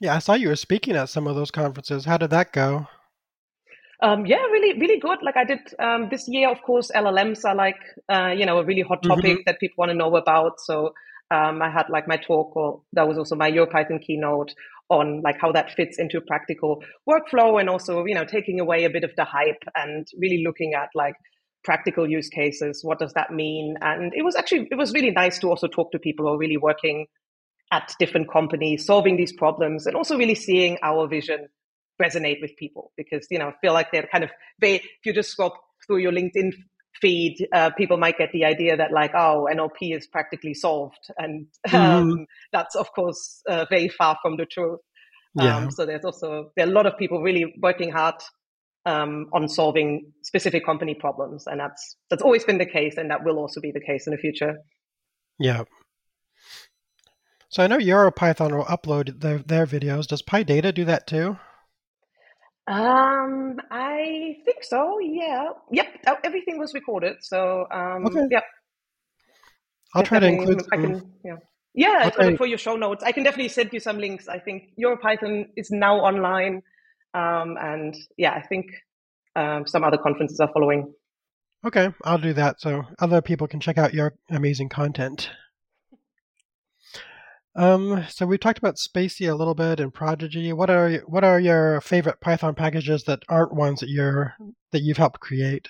Yeah, 0.00 0.16
I 0.16 0.18
saw 0.18 0.34
you 0.34 0.48
were 0.48 0.56
speaking 0.56 0.96
at 0.96 1.08
some 1.08 1.26
of 1.26 1.36
those 1.36 1.50
conferences. 1.50 2.04
How 2.04 2.16
did 2.16 2.30
that 2.30 2.52
go? 2.52 2.88
Um, 4.02 4.26
yeah, 4.26 4.42
really, 4.50 4.78
really 4.80 4.98
good. 4.98 5.22
Like 5.22 5.36
I 5.36 5.44
did 5.44 5.60
um, 5.78 6.08
this 6.10 6.26
year, 6.26 6.50
of 6.50 6.60
course, 6.62 6.90
LLMs 6.92 7.44
are 7.44 7.54
like, 7.54 7.78
uh, 8.08 8.32
you 8.36 8.44
know, 8.44 8.58
a 8.58 8.64
really 8.64 8.82
hot 8.82 8.98
mm-hmm. 8.98 9.10
topic 9.10 9.32
mm-hmm. 9.32 9.42
that 9.46 9.60
people 9.60 9.76
want 9.78 9.90
to 9.90 9.94
know 9.96 10.16
about. 10.16 10.60
So 10.60 10.92
um, 11.30 11.62
I 11.62 11.70
had 11.70 11.88
like 11.88 12.08
my 12.08 12.16
talk, 12.16 12.56
or 12.56 12.82
that 12.94 13.06
was 13.06 13.16
also 13.16 13.36
my 13.36 13.50
EuroPython 13.50 14.02
keynote 14.04 14.54
on 14.90 15.22
like 15.22 15.36
how 15.40 15.52
that 15.52 15.70
fits 15.70 15.98
into 16.00 16.20
practical 16.20 16.82
workflow 17.08 17.60
and 17.60 17.70
also, 17.70 18.04
you 18.04 18.14
know, 18.14 18.24
taking 18.24 18.58
away 18.58 18.84
a 18.84 18.90
bit 18.90 19.04
of 19.04 19.12
the 19.16 19.24
hype 19.24 19.62
and 19.76 20.08
really 20.18 20.42
looking 20.44 20.74
at 20.74 20.88
like 20.96 21.14
practical 21.62 22.10
use 22.10 22.28
cases. 22.28 22.80
What 22.82 22.98
does 22.98 23.12
that 23.12 23.30
mean? 23.30 23.76
And 23.80 24.12
it 24.16 24.24
was 24.24 24.34
actually 24.34 24.66
it 24.72 24.74
was 24.74 24.92
really 24.92 25.12
nice 25.12 25.38
to 25.38 25.48
also 25.48 25.68
talk 25.68 25.92
to 25.92 26.00
people 26.00 26.26
who 26.26 26.34
are 26.34 26.38
really 26.38 26.56
working 26.56 27.06
at 27.70 27.94
different 28.00 28.30
companies, 28.30 28.84
solving 28.84 29.16
these 29.16 29.32
problems, 29.32 29.86
and 29.86 29.94
also 29.94 30.18
really 30.18 30.34
seeing 30.34 30.76
our 30.82 31.06
vision 31.06 31.46
resonate 32.00 32.40
with 32.40 32.56
people. 32.56 32.92
Because 32.96 33.26
you 33.30 33.38
know, 33.38 33.48
I 33.48 33.54
feel 33.60 33.72
like 33.72 33.92
they're 33.92 34.08
kind 34.10 34.24
of 34.24 34.30
they. 34.60 34.76
If 34.76 34.84
you 35.04 35.12
just 35.12 35.30
scroll 35.30 35.56
through 35.86 35.98
your 35.98 36.12
LinkedIn 36.12 36.52
feed, 37.00 37.48
uh, 37.52 37.70
people 37.70 37.96
might 37.96 38.18
get 38.18 38.30
the 38.32 38.44
idea 38.44 38.76
that 38.76 38.92
like, 38.92 39.12
oh, 39.14 39.48
NLP 39.52 39.96
is 39.96 40.06
practically 40.06 40.54
solved, 40.54 41.10
and 41.18 41.46
um, 41.72 41.72
mm-hmm. 41.72 42.22
that's 42.52 42.74
of 42.74 42.92
course 42.92 43.42
uh, 43.48 43.66
very 43.68 43.88
far 43.88 44.16
from 44.22 44.36
the 44.36 44.46
truth. 44.46 44.80
Yeah. 45.34 45.56
Um, 45.56 45.70
so 45.70 45.86
there's 45.86 46.04
also 46.04 46.50
there 46.56 46.66
are 46.66 46.70
a 46.70 46.72
lot 46.72 46.86
of 46.86 46.98
people 46.98 47.22
really 47.22 47.54
working 47.60 47.90
hard 47.90 48.16
um, 48.84 49.28
on 49.32 49.48
solving 49.48 50.12
specific 50.22 50.64
company 50.64 50.94
problems, 50.94 51.46
and 51.46 51.60
that's 51.60 51.96
that's 52.10 52.22
always 52.22 52.44
been 52.44 52.58
the 52.58 52.66
case, 52.66 52.96
and 52.96 53.10
that 53.10 53.24
will 53.24 53.38
also 53.38 53.60
be 53.60 53.72
the 53.72 53.80
case 53.80 54.06
in 54.06 54.12
the 54.12 54.18
future. 54.18 54.58
Yeah. 55.38 55.64
So 57.48 57.62
I 57.62 57.66
know 57.66 57.76
EuroPython 57.76 58.56
will 58.56 58.64
upload 58.64 59.20
their, 59.20 59.38
their 59.38 59.66
videos. 59.66 60.06
Does 60.06 60.22
PyData 60.22 60.72
do 60.72 60.86
that 60.86 61.06
too? 61.06 61.36
Um, 62.66 63.60
I 63.70 64.36
think 64.44 64.62
so. 64.62 64.98
Yeah. 65.00 65.50
Yep. 65.70 65.86
Oh, 66.06 66.16
everything 66.24 66.58
was 66.58 66.74
recorded. 66.74 67.16
So, 67.20 67.66
um, 67.70 68.06
okay. 68.06 68.26
yep. 68.30 68.44
I'll 69.94 70.04
try 70.04 70.20
to 70.20 70.26
include. 70.26 70.62
I 70.72 70.76
can. 70.76 71.12
Yeah. 71.24 71.36
Yeah, 71.74 72.10
for, 72.10 72.36
for 72.36 72.46
your 72.46 72.58
show 72.58 72.76
notes, 72.76 73.02
I 73.02 73.12
can 73.12 73.24
definitely 73.24 73.48
send 73.48 73.72
you 73.72 73.80
some 73.80 73.98
links. 73.98 74.28
I 74.28 74.38
think 74.38 74.64
EuroPython 74.78 75.46
is 75.56 75.70
now 75.70 75.96
online. 75.96 76.62
Um, 77.14 77.56
and 77.58 77.96
yeah, 78.18 78.32
I 78.32 78.42
think 78.46 78.66
um, 79.36 79.66
some 79.66 79.82
other 79.82 79.96
conferences 79.96 80.38
are 80.40 80.50
following. 80.52 80.92
Okay, 81.64 81.88
I'll 82.04 82.18
do 82.18 82.32
that 82.34 82.60
so 82.60 82.84
other 82.98 83.22
people 83.22 83.46
can 83.46 83.60
check 83.60 83.78
out 83.78 83.94
your 83.94 84.14
amazing 84.30 84.68
content. 84.68 85.30
Um, 87.54 88.04
so 88.08 88.24
we 88.24 88.38
talked 88.38 88.58
about 88.58 88.76
spaCy 88.76 89.30
a 89.30 89.34
little 89.34 89.54
bit 89.54 89.78
and 89.78 89.92
Prodigy. 89.92 90.52
What 90.52 90.70
are 90.70 91.02
what 91.06 91.22
are 91.24 91.38
your 91.38 91.80
favorite 91.82 92.20
Python 92.20 92.54
packages 92.54 93.04
that 93.04 93.22
aren't 93.28 93.54
ones 93.54 93.80
that 93.80 93.90
you're 93.90 94.34
that 94.72 94.80
you've 94.80 94.96
helped 94.96 95.20
create? 95.20 95.68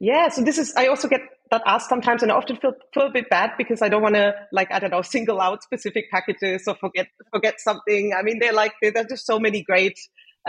Yeah, 0.00 0.28
so 0.28 0.42
this 0.42 0.58
is 0.58 0.74
I 0.76 0.86
also 0.86 1.08
get 1.08 1.20
that 1.50 1.62
asked 1.66 1.88
sometimes, 1.88 2.22
and 2.22 2.32
I 2.32 2.36
often 2.36 2.56
feel 2.56 2.72
feel 2.94 3.06
a 3.06 3.12
bit 3.12 3.28
bad 3.28 3.50
because 3.58 3.82
I 3.82 3.88
don't 3.90 4.02
want 4.02 4.14
to 4.14 4.34
like 4.52 4.72
I 4.72 4.78
don't 4.78 4.90
know 4.90 5.02
single 5.02 5.40
out 5.40 5.62
specific 5.62 6.10
packages 6.10 6.64
or 6.66 6.74
forget 6.76 7.08
forget 7.30 7.60
something. 7.60 8.12
I 8.18 8.22
mean, 8.22 8.38
they're 8.38 8.54
like 8.54 8.72
there's 8.80 8.94
just 9.08 9.26
so 9.26 9.38
many 9.38 9.62
great 9.62 9.98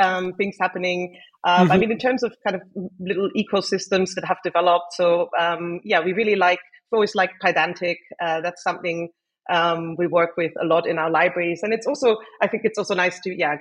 um, 0.02 0.34
things 0.34 0.56
happening. 0.60 1.18
Um, 1.44 1.64
mm-hmm. 1.64 1.72
I 1.74 1.78
mean, 1.78 1.92
in 1.92 2.00
terms 2.00 2.24
of 2.24 2.34
kind 2.48 2.56
of 2.56 2.62
little 3.00 3.30
ecosystems 3.38 4.16
that 4.16 4.24
have 4.26 4.38
developed. 4.44 4.94
So 4.94 5.30
um, 5.38 5.82
yeah, 5.84 6.00
we 6.00 6.14
really 6.14 6.36
like 6.36 6.60
we 6.92 6.96
always 6.96 7.16
like 7.16 7.32
Pydantic. 7.44 7.98
Uh, 8.22 8.40
that's 8.42 8.64
something 8.64 9.10
um, 9.52 9.96
we 9.98 10.08
work 10.08 10.32
with 10.38 10.52
a 10.62 10.66
lot 10.66 10.88
in 10.88 10.98
our 10.98 11.10
libraries, 11.10 11.62
and 11.64 11.74
it's 11.74 11.88
also 11.88 12.18
I 12.42 12.48
think 12.48 12.64
it's 12.66 12.78
also 12.78 12.96
nice 12.96 13.20
to 13.22 13.36
yeah 13.38 13.56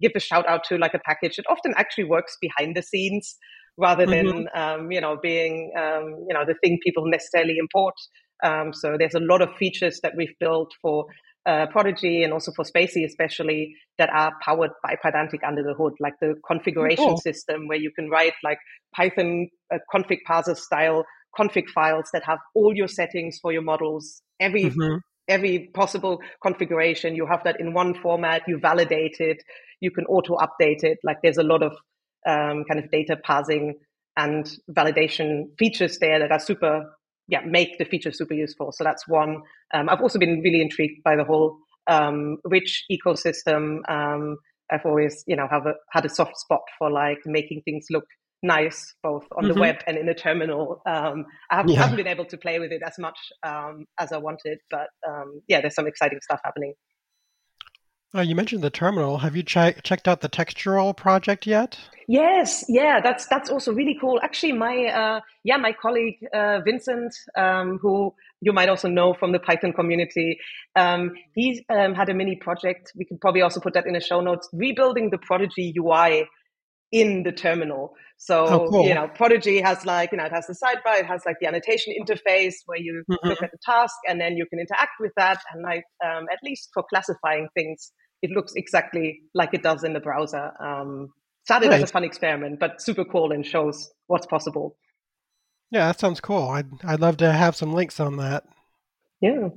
give 0.00 0.12
a 0.14 0.20
shout 0.20 0.46
out 0.48 0.64
to 0.64 0.76
like 0.76 0.94
a 0.94 0.98
package 0.98 1.36
that 1.36 1.46
often 1.48 1.72
actually 1.76 2.04
works 2.04 2.36
behind 2.40 2.76
the 2.76 2.82
scenes 2.82 3.36
rather 3.78 4.06
than 4.06 4.26
mm-hmm. 4.26 4.60
um, 4.60 4.90
you 4.90 5.00
know 5.00 5.16
being 5.22 5.72
um, 5.78 6.24
you 6.28 6.34
know 6.34 6.44
the 6.46 6.54
thing 6.62 6.78
people 6.84 7.04
necessarily 7.06 7.56
import. 7.58 7.94
Um, 8.42 8.72
so 8.72 8.96
there's 8.98 9.14
a 9.14 9.20
lot 9.20 9.42
of 9.42 9.54
features 9.56 10.00
that 10.02 10.14
we've 10.16 10.34
built 10.40 10.72
for 10.80 11.04
uh, 11.44 11.66
Prodigy 11.66 12.22
and 12.22 12.32
also 12.32 12.52
for 12.56 12.64
spaCy, 12.64 13.04
especially 13.04 13.74
that 13.98 14.08
are 14.10 14.32
powered 14.42 14.70
by 14.82 14.96
Pydantic 15.04 15.46
under 15.46 15.62
the 15.62 15.74
hood, 15.74 15.92
like 16.00 16.14
the 16.22 16.34
configuration 16.46 17.04
oh. 17.10 17.16
system 17.16 17.68
where 17.68 17.78
you 17.78 17.90
can 17.94 18.08
write 18.08 18.32
like 18.42 18.58
Python 18.96 19.48
uh, 19.72 19.78
config 19.94 20.18
parser 20.28 20.56
style 20.56 21.04
config 21.38 21.68
files 21.68 22.10
that 22.12 22.24
have 22.24 22.38
all 22.54 22.74
your 22.74 22.88
settings 22.88 23.38
for 23.40 23.52
your 23.52 23.62
models, 23.62 24.22
every 24.40 24.64
mm-hmm. 24.64 24.96
Every 25.30 25.70
possible 25.74 26.20
configuration. 26.42 27.14
You 27.14 27.26
have 27.26 27.44
that 27.44 27.60
in 27.60 27.72
one 27.72 27.94
format. 27.94 28.42
You 28.46 28.58
validate 28.58 29.16
it. 29.20 29.42
You 29.80 29.90
can 29.90 30.04
auto 30.06 30.36
update 30.36 30.84
it. 30.84 30.98
Like 31.02 31.18
there's 31.22 31.38
a 31.38 31.42
lot 31.42 31.62
of 31.62 31.72
um, 32.26 32.64
kind 32.68 32.78
of 32.82 32.90
data 32.90 33.16
parsing 33.16 33.74
and 34.16 34.50
validation 34.70 35.56
features 35.58 35.98
there 35.98 36.18
that 36.18 36.32
are 36.32 36.40
super 36.40 36.84
yeah 37.28 37.40
make 37.46 37.78
the 37.78 37.84
feature 37.84 38.12
super 38.12 38.34
useful. 38.34 38.72
So 38.72 38.84
that's 38.84 39.08
one. 39.08 39.42
Um, 39.72 39.88
I've 39.88 40.02
also 40.02 40.18
been 40.18 40.40
really 40.42 40.60
intrigued 40.60 41.02
by 41.04 41.16
the 41.16 41.24
whole 41.24 41.58
um, 41.86 42.38
rich 42.44 42.84
ecosystem. 42.90 43.88
Um, 43.88 44.36
I've 44.70 44.84
always 44.84 45.24
you 45.26 45.36
know 45.36 45.46
have 45.50 45.66
a, 45.66 45.74
had 45.92 46.04
a 46.04 46.08
soft 46.08 46.38
spot 46.38 46.62
for 46.78 46.90
like 46.90 47.18
making 47.24 47.62
things 47.64 47.86
look 47.90 48.04
nice 48.42 48.94
both 49.02 49.24
on 49.36 49.44
mm-hmm. 49.44 49.54
the 49.54 49.60
web 49.60 49.76
and 49.86 49.96
in 49.96 50.06
the 50.06 50.14
terminal. 50.14 50.82
Um, 50.86 51.26
I 51.50 51.56
haven't, 51.56 51.72
yeah. 51.72 51.80
haven't, 51.80 51.96
been 51.96 52.06
able 52.06 52.24
to 52.26 52.36
play 52.36 52.58
with 52.58 52.72
it 52.72 52.82
as 52.84 52.98
much 52.98 53.18
um, 53.42 53.86
as 53.98 54.12
I 54.12 54.18
wanted, 54.18 54.58
but 54.70 54.88
um, 55.08 55.42
yeah, 55.48 55.60
there's 55.60 55.74
some 55.74 55.86
exciting 55.86 56.20
stuff 56.22 56.40
happening. 56.44 56.74
Oh, 58.12 58.22
you 58.22 58.34
mentioned 58.34 58.62
the 58.62 58.70
terminal. 58.70 59.18
Have 59.18 59.36
you 59.36 59.44
ch- 59.44 59.80
checked 59.84 60.08
out 60.08 60.20
the 60.20 60.28
Textual 60.28 60.92
project 60.94 61.46
yet? 61.46 61.78
Yes, 62.08 62.64
yeah, 62.68 63.00
that's 63.00 63.26
that's 63.26 63.48
also 63.48 63.72
really 63.72 63.96
cool. 64.00 64.18
Actually, 64.20 64.54
my 64.54 64.86
uh, 64.86 65.20
yeah, 65.44 65.58
my 65.58 65.72
colleague 65.72 66.16
uh, 66.34 66.58
Vincent, 66.64 67.14
um, 67.36 67.78
who 67.78 68.12
you 68.40 68.52
might 68.52 68.68
also 68.68 68.88
know 68.88 69.14
from 69.14 69.30
the 69.30 69.38
Python 69.38 69.72
community, 69.72 70.40
um, 70.74 71.12
he 71.36 71.64
um, 71.68 71.94
had 71.94 72.08
a 72.08 72.14
mini 72.14 72.34
project. 72.34 72.90
We 72.96 73.04
could 73.04 73.20
probably 73.20 73.42
also 73.42 73.60
put 73.60 73.74
that 73.74 73.86
in 73.86 73.92
the 73.92 74.00
show 74.00 74.20
notes. 74.20 74.48
Rebuilding 74.52 75.10
the 75.10 75.18
Prodigy 75.18 75.72
UI 75.78 76.26
in 76.92 77.22
the 77.22 77.32
terminal. 77.32 77.94
So 78.18 78.46
oh, 78.46 78.68
cool. 78.68 78.86
you 78.86 78.94
know, 78.94 79.08
Prodigy 79.08 79.60
has 79.60 79.86
like 79.86 80.12
you 80.12 80.18
know 80.18 80.24
it 80.24 80.32
has 80.32 80.46
the 80.46 80.54
sidebar, 80.54 81.00
it 81.00 81.06
has 81.06 81.22
like 81.24 81.36
the 81.40 81.46
annotation 81.46 81.94
interface 81.98 82.54
where 82.66 82.78
you 82.78 83.02
mm-hmm. 83.10 83.28
look 83.28 83.42
at 83.42 83.50
the 83.50 83.58
task 83.64 83.94
and 84.08 84.20
then 84.20 84.36
you 84.36 84.46
can 84.46 84.58
interact 84.58 84.92
with 85.00 85.12
that. 85.16 85.40
And 85.52 85.62
like 85.62 85.84
um, 86.04 86.26
at 86.30 86.38
least 86.44 86.68
for 86.74 86.84
classifying 86.88 87.48
things, 87.54 87.92
it 88.22 88.30
looks 88.30 88.52
exactly 88.56 89.20
like 89.34 89.54
it 89.54 89.62
does 89.62 89.84
in 89.84 89.94
the 89.94 90.00
browser. 90.00 90.52
Um, 90.62 91.08
started 91.44 91.70
right. 91.70 91.82
as 91.82 91.88
a 91.88 91.92
fun 91.92 92.04
experiment, 92.04 92.60
but 92.60 92.82
super 92.82 93.04
cool 93.04 93.32
and 93.32 93.44
shows 93.44 93.90
what's 94.06 94.26
possible. 94.26 94.76
Yeah, 95.70 95.86
that 95.86 96.00
sounds 96.00 96.20
cool. 96.20 96.48
I'd 96.48 96.68
I'd 96.84 97.00
love 97.00 97.16
to 97.18 97.32
have 97.32 97.56
some 97.56 97.72
links 97.72 98.00
on 98.00 98.16
that. 98.16 98.44
Yeah. 99.20 99.48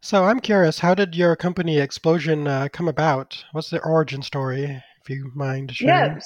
So 0.00 0.24
I'm 0.24 0.40
curious, 0.40 0.80
how 0.80 0.94
did 0.94 1.14
your 1.14 1.36
company 1.36 1.78
Explosion 1.78 2.48
uh, 2.48 2.68
come 2.72 2.88
about? 2.88 3.44
What's 3.52 3.70
the 3.70 3.80
origin 3.84 4.22
story, 4.22 4.82
if 5.02 5.10
you 5.10 5.30
mind 5.34 5.74
sharing? 5.74 6.14
Yeah. 6.14 6.18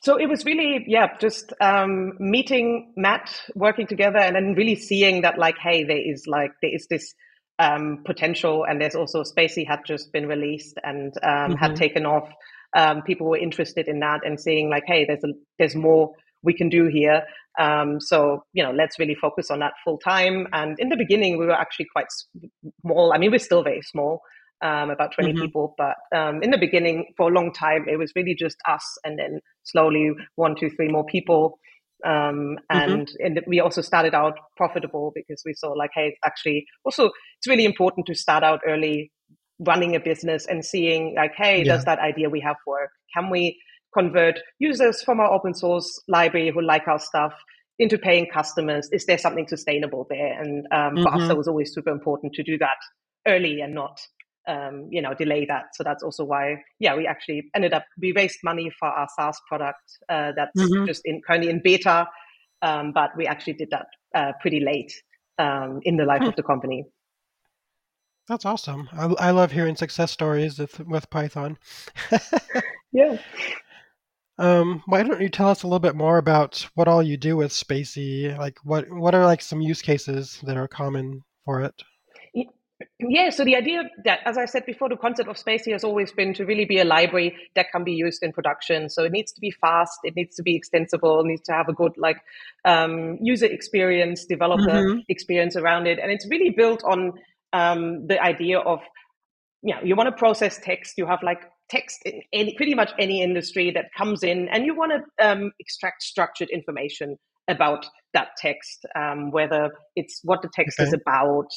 So 0.00 0.16
it 0.16 0.26
was 0.26 0.44
really, 0.44 0.84
yeah, 0.86 1.16
just 1.18 1.52
um, 1.60 2.12
meeting 2.20 2.92
Matt, 2.96 3.34
working 3.54 3.86
together, 3.86 4.18
and 4.18 4.36
then 4.36 4.54
really 4.54 4.76
seeing 4.76 5.22
that, 5.22 5.38
like, 5.38 5.56
hey, 5.58 5.84
there 5.84 5.98
is 5.98 6.26
like 6.26 6.52
there 6.62 6.72
is 6.72 6.86
this 6.88 7.14
um, 7.58 8.02
potential, 8.04 8.64
and 8.64 8.80
there's 8.80 8.94
also 8.94 9.24
spaCy 9.24 9.66
had 9.66 9.80
just 9.84 10.12
been 10.12 10.26
released 10.26 10.78
and 10.84 11.12
um, 11.22 11.32
mm-hmm. 11.32 11.52
had 11.54 11.74
taken 11.76 12.06
off. 12.06 12.28
Um, 12.76 13.02
people 13.02 13.28
were 13.28 13.38
interested 13.38 13.88
in 13.88 14.00
that 14.00 14.20
and 14.24 14.38
seeing 14.38 14.70
like, 14.70 14.84
hey, 14.86 15.04
there's 15.04 15.24
a, 15.24 15.32
there's 15.58 15.74
more 15.74 16.12
we 16.42 16.54
can 16.54 16.68
do 16.68 16.86
here. 16.86 17.22
Um, 17.58 18.00
so 18.00 18.44
you 18.52 18.62
know, 18.62 18.70
let's 18.70 19.00
really 19.00 19.16
focus 19.16 19.50
on 19.50 19.58
that 19.60 19.72
full 19.84 19.98
time. 19.98 20.46
And 20.52 20.78
in 20.78 20.90
the 20.90 20.96
beginning, 20.96 21.38
we 21.38 21.46
were 21.46 21.52
actually 21.52 21.86
quite 21.92 22.06
small. 22.82 23.12
I 23.12 23.18
mean, 23.18 23.32
we're 23.32 23.38
still 23.40 23.64
very 23.64 23.82
small, 23.82 24.20
um, 24.62 24.90
about 24.90 25.12
20 25.14 25.32
mm-hmm. 25.32 25.42
people. 25.42 25.74
But 25.76 25.96
um, 26.14 26.42
in 26.42 26.50
the 26.50 26.58
beginning, 26.58 27.12
for 27.16 27.30
a 27.30 27.34
long 27.34 27.52
time, 27.52 27.86
it 27.88 27.96
was 27.96 28.12
really 28.16 28.34
just 28.34 28.56
us, 28.68 28.84
and 29.04 29.18
then 29.18 29.40
slowly 29.64 30.12
one, 30.36 30.54
two, 30.58 30.70
three 30.70 30.88
more 30.88 31.04
people. 31.04 31.58
Um, 32.04 32.12
mm-hmm. 32.12 32.56
and, 32.70 33.06
mm-hmm. 33.08 33.26
and 33.26 33.40
we 33.46 33.60
also 33.60 33.82
started 33.82 34.14
out 34.14 34.38
profitable 34.56 35.12
because 35.14 35.42
we 35.44 35.54
saw 35.54 35.72
like, 35.72 35.90
hey, 35.94 36.08
it's 36.08 36.20
actually, 36.24 36.66
also 36.84 37.06
it's 37.06 37.48
really 37.48 37.64
important 37.64 38.06
to 38.06 38.14
start 38.14 38.44
out 38.44 38.60
early 38.66 39.10
running 39.60 39.96
a 39.96 40.00
business 40.00 40.46
and 40.46 40.64
seeing 40.64 41.14
like, 41.16 41.32
hey, 41.36 41.58
yeah. 41.58 41.74
does 41.74 41.84
that 41.84 41.98
idea 41.98 42.30
we 42.30 42.40
have 42.40 42.56
work? 42.66 42.90
Can 43.14 43.30
we 43.30 43.60
convert 43.92 44.38
users 44.58 45.02
from 45.02 45.20
our 45.20 45.32
open 45.32 45.54
source 45.54 46.00
library 46.08 46.50
who 46.52 46.62
like 46.62 46.86
our 46.86 46.98
stuff 46.98 47.32
into 47.78 47.98
paying 47.98 48.26
customers? 48.32 48.88
Is 48.92 49.06
there 49.06 49.18
something 49.18 49.48
sustainable 49.48 50.06
there? 50.08 50.40
And 50.40 50.66
um, 50.70 50.78
mm-hmm. 50.78 51.02
for 51.02 51.08
us, 51.08 51.18
mm-hmm. 51.18 51.28
that 51.28 51.36
was 51.36 51.48
always 51.48 51.72
super 51.72 51.90
important 51.90 52.34
to 52.34 52.42
do 52.42 52.58
that 52.58 52.76
early 53.26 53.60
and 53.60 53.74
not, 53.74 53.98
um, 54.46 54.88
you 54.90 55.02
know, 55.02 55.14
delay 55.14 55.44
that. 55.46 55.74
So 55.74 55.84
that's 55.84 56.02
also 56.02 56.24
why, 56.24 56.56
yeah, 56.78 56.94
we 56.96 57.06
actually 57.06 57.50
ended 57.54 57.72
up 57.72 57.84
we 58.00 58.12
raised 58.12 58.38
money 58.44 58.70
for 58.78 58.88
our 58.88 59.08
SaaS 59.16 59.38
product 59.48 59.82
uh, 60.08 60.32
that's 60.36 60.60
mm-hmm. 60.60 60.86
just 60.86 61.02
in 61.04 61.20
currently 61.26 61.50
in 61.50 61.60
beta, 61.62 62.08
um, 62.62 62.92
but 62.92 63.10
we 63.16 63.26
actually 63.26 63.54
did 63.54 63.70
that 63.70 63.86
uh, 64.14 64.32
pretty 64.40 64.60
late 64.60 64.92
um, 65.38 65.80
in 65.82 65.96
the 65.96 66.04
life 66.04 66.22
of 66.22 66.36
the 66.36 66.42
company. 66.42 66.84
That's 68.28 68.44
awesome. 68.44 68.88
I, 68.92 69.06
I 69.06 69.30
love 69.30 69.52
hearing 69.52 69.74
success 69.74 70.12
stories 70.12 70.58
with, 70.58 70.80
with 70.80 71.08
Python. 71.08 71.56
yeah. 72.92 73.16
Um, 74.38 74.82
why 74.86 75.02
don't 75.02 75.20
you 75.20 75.30
tell 75.30 75.48
us 75.48 75.62
a 75.62 75.66
little 75.66 75.80
bit 75.80 75.96
more 75.96 76.18
about 76.18 76.68
what 76.74 76.88
all 76.88 77.02
you 77.02 77.16
do 77.16 77.36
with 77.36 77.52
spaCy? 77.52 78.36
Like, 78.38 78.58
what 78.62 78.88
what 78.90 79.14
are 79.14 79.24
like 79.24 79.42
some 79.42 79.60
use 79.60 79.82
cases 79.82 80.40
that 80.44 80.56
are 80.56 80.68
common 80.68 81.24
for 81.44 81.62
it? 81.62 81.82
Yeah, 83.00 83.30
so 83.30 83.44
the 83.44 83.56
idea 83.56 83.84
that, 84.04 84.20
as 84.24 84.38
I 84.38 84.44
said 84.44 84.64
before, 84.64 84.88
the 84.88 84.96
concept 84.96 85.28
of 85.28 85.36
spaCy 85.36 85.72
has 85.72 85.82
always 85.82 86.12
been 86.12 86.32
to 86.34 86.44
really 86.44 86.64
be 86.64 86.78
a 86.78 86.84
library 86.84 87.36
that 87.56 87.72
can 87.72 87.82
be 87.82 87.92
used 87.92 88.22
in 88.22 88.32
production. 88.32 88.88
So 88.88 89.02
it 89.04 89.10
needs 89.10 89.32
to 89.32 89.40
be 89.40 89.50
fast, 89.50 89.98
it 90.04 90.14
needs 90.14 90.36
to 90.36 90.42
be 90.42 90.54
extensible, 90.54 91.20
it 91.20 91.26
needs 91.26 91.42
to 91.42 91.52
have 91.52 91.68
a 91.68 91.72
good 91.72 91.92
like 91.96 92.18
um, 92.64 93.18
user 93.20 93.46
experience, 93.46 94.26
developer 94.26 94.62
mm-hmm. 94.62 95.00
experience 95.08 95.56
around 95.56 95.88
it, 95.88 95.98
and 95.98 96.12
it's 96.12 96.26
really 96.30 96.50
built 96.50 96.84
on 96.84 97.14
um, 97.52 98.06
the 98.06 98.20
idea 98.22 98.60
of 98.60 98.80
you 99.62 99.74
know 99.74 99.80
you 99.82 99.96
want 99.96 100.08
to 100.08 100.16
process 100.16 100.58
text 100.62 100.94
you 100.98 101.06
have 101.06 101.20
like 101.22 101.42
text 101.68 102.00
in 102.04 102.22
any, 102.32 102.54
pretty 102.54 102.74
much 102.74 102.92
any 102.98 103.22
industry 103.22 103.70
that 103.70 103.86
comes 103.96 104.22
in 104.22 104.48
and 104.48 104.64
you 104.64 104.74
want 104.74 104.92
to 104.92 105.26
um, 105.26 105.50
extract 105.58 106.02
structured 106.02 106.48
information 106.50 107.16
about 107.48 107.86
that 108.14 108.28
text 108.38 108.86
um, 108.96 109.30
whether 109.30 109.70
it's 109.96 110.20
what 110.24 110.42
the 110.42 110.50
text 110.54 110.78
okay. 110.80 110.88
is 110.88 110.94
about 110.94 111.48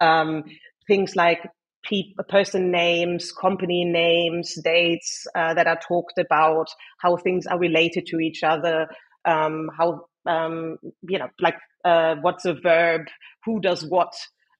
um, 0.00 0.44
things 0.86 1.16
like 1.16 1.40
pe- 1.84 2.12
person 2.28 2.70
names 2.70 3.32
company 3.32 3.84
names 3.84 4.54
dates 4.62 5.26
uh, 5.34 5.54
that 5.54 5.66
are 5.66 5.78
talked 5.86 6.18
about 6.18 6.66
how 7.00 7.16
things 7.16 7.46
are 7.46 7.58
related 7.58 8.06
to 8.06 8.18
each 8.18 8.42
other 8.42 8.86
um, 9.26 9.68
how 9.76 10.02
um, 10.26 10.76
you 11.08 11.18
know 11.18 11.28
like 11.40 11.56
uh, 11.84 12.16
what's 12.20 12.44
a 12.44 12.54
verb 12.54 13.02
who 13.44 13.60
does 13.60 13.84
what 13.84 14.12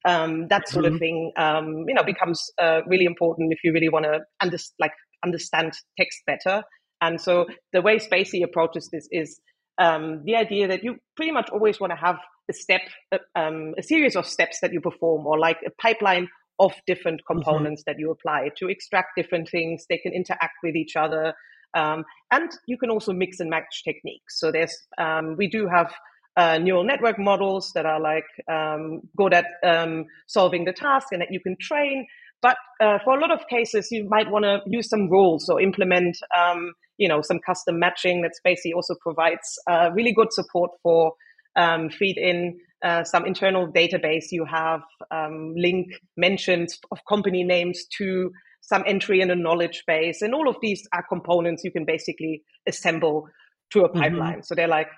um, 0.06 0.46
that 0.48 0.68
sort 0.68 0.84
mm-hmm. 0.84 0.94
of 0.94 1.00
thing, 1.00 1.32
um, 1.36 1.84
you 1.88 1.94
know, 1.94 2.04
becomes 2.04 2.40
uh, 2.62 2.80
really 2.86 3.04
important 3.04 3.52
if 3.52 3.58
you 3.64 3.72
really 3.72 3.88
want 3.88 4.04
to 4.04 4.20
under, 4.40 4.56
like 4.78 4.92
understand 5.24 5.72
text 5.98 6.20
better. 6.26 6.62
And 7.00 7.20
so 7.20 7.46
the 7.72 7.82
way 7.82 7.98
spaCy 7.98 8.44
approaches 8.44 8.88
this 8.92 9.08
is 9.10 9.40
um, 9.78 10.22
the 10.24 10.36
idea 10.36 10.68
that 10.68 10.84
you 10.84 10.96
pretty 11.16 11.32
much 11.32 11.48
always 11.50 11.80
want 11.80 11.92
to 11.92 11.96
have 11.96 12.18
a 12.48 12.52
step, 12.52 12.82
uh, 13.12 13.18
um, 13.34 13.74
a 13.76 13.82
series 13.82 14.16
of 14.16 14.26
steps 14.26 14.60
that 14.60 14.72
you 14.72 14.80
perform, 14.80 15.26
or 15.26 15.38
like 15.38 15.58
a 15.66 15.70
pipeline 15.80 16.28
of 16.58 16.72
different 16.86 17.20
mm-hmm. 17.20 17.38
components 17.38 17.82
mm-hmm. 17.82 17.92
that 17.92 17.98
you 17.98 18.10
apply 18.10 18.50
to 18.56 18.68
extract 18.68 19.10
different 19.16 19.48
things. 19.48 19.86
They 19.88 19.98
can 19.98 20.12
interact 20.12 20.58
with 20.62 20.76
each 20.76 20.96
other. 20.96 21.34
Um, 21.74 22.04
and 22.30 22.50
you 22.66 22.78
can 22.78 22.90
also 22.90 23.12
mix 23.12 23.40
and 23.40 23.50
match 23.50 23.82
techniques. 23.84 24.40
So 24.40 24.50
there's, 24.50 24.74
um, 24.98 25.36
we 25.36 25.48
do 25.48 25.68
have 25.68 25.92
uh, 26.36 26.58
neural 26.58 26.84
network 26.84 27.18
models 27.18 27.72
that 27.74 27.86
are 27.86 28.00
like 28.00 28.24
um, 28.50 29.00
good 29.16 29.34
at 29.34 29.46
um, 29.64 30.06
solving 30.26 30.64
the 30.64 30.72
task 30.72 31.08
and 31.12 31.20
that 31.20 31.32
you 31.32 31.40
can 31.40 31.56
train. 31.60 32.06
But 32.46 32.56
uh, 32.80 32.98
for 33.04 33.18
a 33.18 33.20
lot 33.20 33.32
of 33.32 33.40
cases, 33.48 33.88
you 33.90 34.06
might 34.08 34.30
want 34.30 34.44
to 34.44 34.60
use 34.66 34.88
some 34.88 35.10
rules 35.10 35.48
or 35.48 35.60
implement, 35.60 36.16
um, 36.38 36.72
you 36.96 37.08
know, 37.08 37.20
some 37.22 37.40
custom 37.44 37.80
matching. 37.80 38.22
That 38.22 38.34
spaCy 38.40 38.72
also 38.74 38.94
provides 39.00 39.58
uh, 39.68 39.90
really 39.94 40.12
good 40.12 40.32
support 40.32 40.70
for. 40.82 41.12
Um, 41.58 41.88
feed 41.88 42.18
in 42.18 42.58
uh, 42.84 43.02
some 43.02 43.24
internal 43.24 43.66
database. 43.72 44.26
You 44.30 44.44
have 44.44 44.82
um, 45.10 45.54
link 45.56 45.86
mentions 46.14 46.78
of 46.92 46.98
company 47.08 47.44
names 47.44 47.86
to 47.96 48.30
some 48.60 48.84
entry 48.86 49.22
in 49.22 49.30
a 49.30 49.34
knowledge 49.34 49.82
base, 49.86 50.20
and 50.20 50.34
all 50.34 50.50
of 50.50 50.56
these 50.60 50.86
are 50.92 51.02
components 51.08 51.64
you 51.64 51.72
can 51.72 51.86
basically 51.86 52.42
assemble 52.68 53.26
to 53.70 53.84
a 53.84 53.88
mm-hmm. 53.88 54.00
pipeline. 54.00 54.32
Mm-hmm. 54.32 54.42
So 54.42 54.54
they're 54.54 54.68
like 54.68 54.88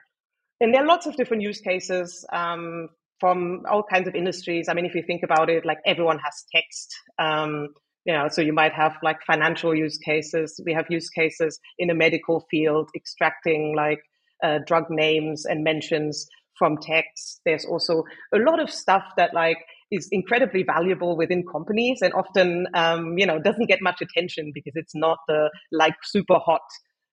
and 0.61 0.75
there 0.75 0.83
are 0.83 0.87
lots 0.87 1.07
of 1.07 1.17
different 1.17 1.43
use 1.43 1.61
cases 1.61 2.26
um, 2.33 2.88
from 3.20 3.62
all 3.70 3.82
kinds 3.82 4.08
of 4.08 4.14
industries. 4.14 4.68
I 4.68 4.75
mean, 4.75 4.84
if 4.84 4.94
you 4.94 5.02
think 5.06 5.22
about 5.22 5.50
it, 5.50 5.66
like 5.66 5.78
everyone 5.84 6.18
has 6.18 6.44
text. 6.54 6.94
Um, 7.18 7.68
you 8.04 8.14
know, 8.14 8.28
so 8.28 8.40
you 8.40 8.52
might 8.52 8.72
have 8.72 8.96
like 9.02 9.18
financial 9.26 9.75
use 9.75 9.98
cases. 9.98 10.58
We 10.64 10.72
have 10.72 10.87
use 10.88 11.10
cases 11.10 11.58
in 11.78 11.88
the 11.88 11.94
medical 11.94 12.46
field, 12.50 12.88
extracting 12.96 13.75
like 13.76 14.00
uh, 14.42 14.60
drug 14.66 14.84
names 14.88 15.44
and 15.44 15.62
mentions 15.62 16.26
from 16.58 16.78
text. 16.78 17.40
There's 17.44 17.64
also 17.64 18.04
a 18.34 18.38
lot 18.38 18.60
of 18.60 18.70
stuff 18.70 19.04
that 19.16 19.34
like 19.34 19.58
is 19.90 20.08
incredibly 20.10 20.62
valuable 20.62 21.16
within 21.16 21.44
companies 21.50 22.00
and 22.02 22.12
often 22.14 22.66
um, 22.75 23.16
you 23.16 23.26
know 23.26 23.38
doesn't 23.38 23.66
get 23.66 23.80
much 23.80 24.00
attention 24.02 24.52
because 24.54 24.72
it's 24.75 24.94
not 24.94 25.18
the 25.28 25.50
like 25.72 25.94
super 26.02 26.38
hot 26.38 26.60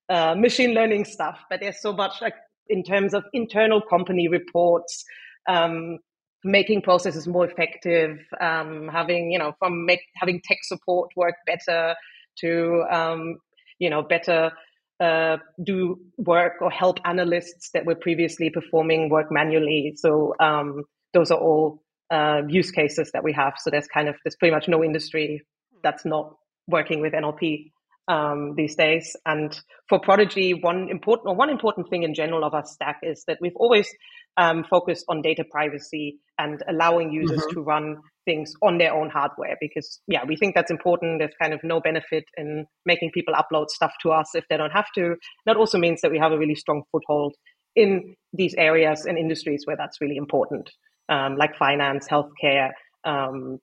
uh, 0.08 0.34
machine 0.34 0.74
learning 0.74 1.04
stuff. 1.04 1.38
But 1.50 1.60
there's 1.60 1.80
so 1.80 1.92
much 1.92 2.20
like 2.20 2.34
in 2.68 2.82
terms 2.82 3.14
of 3.14 3.24
internal 3.32 3.80
company 3.80 4.28
reports, 4.28 5.04
um, 5.48 5.98
making 6.44 6.82
processes 6.82 7.26
more 7.26 7.44
effective, 7.44 8.18
um, 8.40 8.88
having 8.88 9.30
you 9.30 9.38
know 9.38 9.54
from 9.58 9.86
make, 9.86 10.00
having 10.16 10.40
tech 10.44 10.58
support 10.62 11.10
work 11.16 11.34
better 11.46 11.94
to 12.38 12.84
um, 12.90 13.36
you 13.78 13.90
know 13.90 14.02
better 14.02 14.52
uh, 15.00 15.36
do 15.62 15.98
work 16.16 16.54
or 16.60 16.70
help 16.70 16.98
analysts 17.04 17.70
that 17.74 17.84
were 17.84 17.94
previously 17.94 18.50
performing 18.50 19.10
work 19.10 19.26
manually. 19.30 19.94
So 19.96 20.34
um, 20.40 20.84
those 21.12 21.30
are 21.30 21.38
all 21.38 21.82
uh, 22.10 22.42
use 22.48 22.70
cases 22.70 23.10
that 23.12 23.24
we 23.24 23.32
have. 23.32 23.54
So 23.58 23.70
there's 23.70 23.88
kind 23.88 24.08
of 24.08 24.16
there's 24.24 24.36
pretty 24.36 24.54
much 24.54 24.68
no 24.68 24.82
industry 24.82 25.42
that's 25.82 26.04
not 26.04 26.34
working 26.68 27.00
with 27.00 27.12
NLP 27.12 27.70
um, 28.08 28.54
these 28.56 28.76
days. 28.76 29.16
And 29.26 29.58
for 29.88 29.98
Prodigy, 30.00 30.54
one 30.54 30.88
important 30.88 31.28
or 31.28 31.34
one 31.34 31.50
important 31.50 31.90
thing 31.90 32.02
in 32.02 32.14
general 32.14 32.44
of 32.44 32.54
our 32.54 32.64
stack 32.64 33.00
is 33.02 33.24
that 33.26 33.38
we've 33.40 33.56
always 33.56 33.88
um, 34.36 34.64
focused 34.64 35.04
on 35.08 35.22
data 35.22 35.44
privacy 35.50 36.18
and 36.38 36.62
allowing 36.68 37.12
users 37.12 37.40
mm-hmm. 37.40 37.54
to 37.54 37.62
run 37.62 37.96
things 38.24 38.52
on 38.62 38.78
their 38.78 38.92
own 38.92 39.08
hardware 39.08 39.56
because 39.60 40.00
yeah 40.08 40.24
we 40.26 40.36
think 40.36 40.54
that's 40.54 40.70
important 40.70 41.20
there's 41.20 41.34
kind 41.40 41.54
of 41.54 41.60
no 41.62 41.80
benefit 41.80 42.24
in 42.36 42.66
making 42.84 43.10
people 43.12 43.32
upload 43.34 43.68
stuff 43.68 43.92
to 44.02 44.10
us 44.10 44.34
if 44.34 44.44
they 44.50 44.56
don't 44.56 44.72
have 44.72 44.86
to 44.94 45.14
that 45.46 45.56
also 45.56 45.78
means 45.78 46.00
that 46.02 46.10
we 46.10 46.18
have 46.18 46.32
a 46.32 46.38
really 46.38 46.54
strong 46.54 46.82
foothold 46.90 47.34
in 47.76 48.14
these 48.32 48.54
areas 48.58 49.06
and 49.06 49.16
industries 49.16 49.62
where 49.64 49.76
that's 49.76 50.00
really 50.00 50.16
important 50.16 50.70
um, 51.08 51.36
like 51.36 51.56
finance 51.56 52.06
healthcare 52.08 52.70
um, 53.04 53.58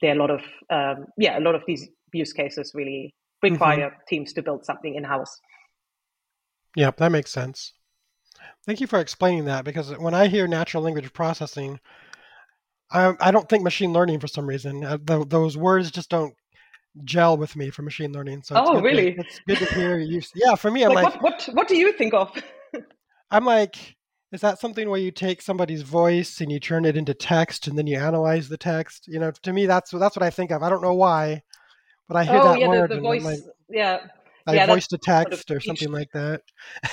there 0.00 0.10
are 0.10 0.16
a 0.16 0.18
lot 0.18 0.30
of 0.30 0.40
um, 0.70 1.06
yeah 1.16 1.38
a 1.38 1.40
lot 1.40 1.54
of 1.54 1.62
these 1.66 1.88
use 2.12 2.32
cases 2.32 2.72
really 2.74 3.14
require 3.42 3.88
mm-hmm. 3.88 4.02
teams 4.08 4.32
to 4.34 4.42
build 4.42 4.64
something 4.64 4.94
in 4.94 5.04
house 5.04 5.40
yeah 6.76 6.90
that 6.98 7.10
makes 7.10 7.32
sense 7.32 7.72
thank 8.66 8.80
you 8.80 8.86
for 8.86 8.98
explaining 9.00 9.44
that 9.44 9.64
because 9.64 9.96
when 9.98 10.14
i 10.14 10.26
hear 10.26 10.46
natural 10.46 10.82
language 10.82 11.12
processing 11.12 11.78
I, 12.92 13.14
I 13.20 13.30
don't 13.30 13.48
think 13.48 13.62
machine 13.62 13.92
learning 13.92 14.20
for 14.20 14.28
some 14.28 14.46
reason. 14.46 14.84
Uh, 14.84 14.98
the, 15.02 15.24
those 15.24 15.56
words 15.56 15.90
just 15.90 16.10
don't 16.10 16.34
gel 17.04 17.36
with 17.36 17.56
me 17.56 17.70
for 17.70 17.82
machine 17.82 18.12
learning. 18.12 18.42
So 18.42 18.54
oh, 18.56 18.80
really? 18.80 19.14
To, 19.14 19.20
it's 19.20 19.40
good 19.46 19.58
to 19.58 19.74
hear 19.74 19.98
you. 19.98 20.20
Yeah, 20.34 20.54
for 20.54 20.70
me, 20.70 20.84
I'm 20.84 20.92
like, 20.92 21.04
like 21.04 21.22
what, 21.22 21.42
what, 21.44 21.54
what 21.54 21.68
do 21.68 21.76
you 21.76 21.92
think 21.92 22.12
of? 22.14 22.30
I'm 23.30 23.44
like, 23.44 23.96
is 24.30 24.42
that 24.42 24.58
something 24.58 24.88
where 24.88 25.00
you 25.00 25.10
take 25.10 25.40
somebody's 25.42 25.82
voice 25.82 26.40
and 26.40 26.52
you 26.52 26.60
turn 26.60 26.84
it 26.84 26.96
into 26.96 27.14
text 27.14 27.66
and 27.66 27.78
then 27.78 27.86
you 27.86 27.98
analyze 27.98 28.48
the 28.48 28.58
text? 28.58 29.08
You 29.08 29.18
know, 29.18 29.30
to 29.30 29.52
me, 29.52 29.66
that's 29.66 29.90
that's 29.90 30.16
what 30.16 30.22
I 30.22 30.30
think 30.30 30.50
of. 30.50 30.62
I 30.62 30.68
don't 30.68 30.82
know 30.82 30.94
why, 30.94 31.42
but 32.08 32.16
I 32.16 32.24
hear 32.24 32.40
oh, 32.40 32.44
that 32.44 32.60
yeah, 32.60 32.68
word 32.68 32.90
the, 32.90 32.96
the 32.96 33.00
voice, 33.00 33.24
like, 33.24 33.40
yeah. 33.70 34.06
I 34.46 34.54
yeah, 34.54 34.66
voice 34.66 34.86
to 34.88 34.98
text 34.98 35.50
or 35.50 35.60
something 35.60 35.90
like 35.90 36.10
that. 36.12 36.42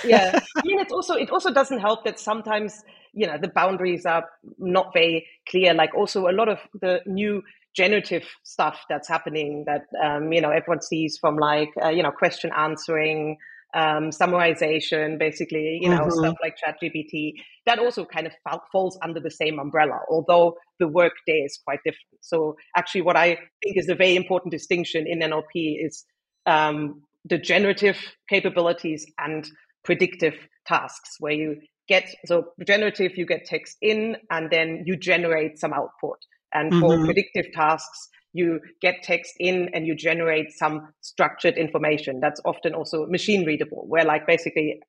yeah, 0.06 0.40
I 0.58 0.62
mean, 0.66 0.80
it's 0.80 0.94
also 0.94 1.16
it 1.16 1.30
also 1.30 1.52
doesn't 1.52 1.80
help 1.80 2.06
that 2.06 2.20
sometimes 2.20 2.84
you 3.14 3.28
know 3.28 3.38
the 3.42 3.50
boundaries 3.50 4.06
are 4.06 4.26
not 4.58 4.92
very 4.94 5.28
clear. 5.50 5.74
Like 5.74 5.96
also 5.96 6.28
a 6.28 6.34
lot 6.34 6.50
of 6.50 6.60
the 6.80 7.02
new 7.06 7.42
generative 7.76 8.24
stuff 8.44 8.84
that's 8.90 9.08
happening 9.08 9.64
that 9.68 9.86
um, 10.04 10.32
you 10.32 10.42
know 10.42 10.50
everyone 10.50 10.82
sees 10.82 11.18
from 11.20 11.38
like 11.38 11.70
uh, 11.84 11.90
you 11.90 12.04
know 12.04 12.12
question 12.12 12.52
answering 12.56 13.38
um, 13.76 14.10
summarization, 14.10 15.20
basically, 15.20 15.80
you 15.82 15.90
know, 15.90 16.00
mm-hmm. 16.00 16.10
stuff 16.10 16.36
like 16.42 16.56
ChatGPT, 16.58 17.34
that 17.66 17.80
also 17.80 18.06
kind 18.06 18.26
of 18.26 18.34
falls 18.72 18.98
under 19.04 19.20
the 19.20 19.30
same 19.30 19.60
umbrella, 19.60 20.00
although 20.10 20.56
the 20.80 20.88
work 20.88 21.14
day 21.28 21.40
is 21.40 21.60
quite 21.64 21.80
different. 21.86 22.18
So, 22.22 22.56
actually, 22.76 23.04
what 23.04 23.16
I 23.16 23.36
think 23.64 23.78
is 23.78 23.90
a 23.90 23.96
very 23.96 24.16
important 24.16 24.52
distinction 24.52 25.06
in 25.08 25.20
NLP 25.20 25.86
is 25.86 26.06
um, 26.46 27.04
generative 27.28 27.98
capabilities 28.30 29.06
and 29.18 29.48
predictive 29.84 30.36
tasks, 30.68 31.16
where 31.20 31.34
you 31.34 31.58
get 31.88 32.08
so 32.26 32.46
generative, 32.66 33.18
you 33.18 33.26
get 33.26 33.46
text 33.46 33.78
in, 33.82 34.16
and 34.30 34.50
then 34.52 34.84
you 34.86 34.96
generate 34.96 35.60
some 35.60 35.74
output. 35.74 36.18
And 36.54 36.72
for 36.72 36.96
mm-hmm. 36.96 37.06
predictive 37.06 37.52
tasks, 37.54 38.10
you 38.34 38.60
get 38.82 39.02
text 39.04 39.34
in 39.40 39.70
and 39.74 39.88
you 39.88 39.96
generate 39.96 40.52
some 40.52 40.94
structured 41.02 41.58
information 41.58 42.20
that's 42.22 42.42
often 42.46 42.74
also 42.74 43.06
machine 43.08 43.46
readable, 43.46 43.86
where 43.88 44.06
like 44.06 44.28
basically 44.28 44.80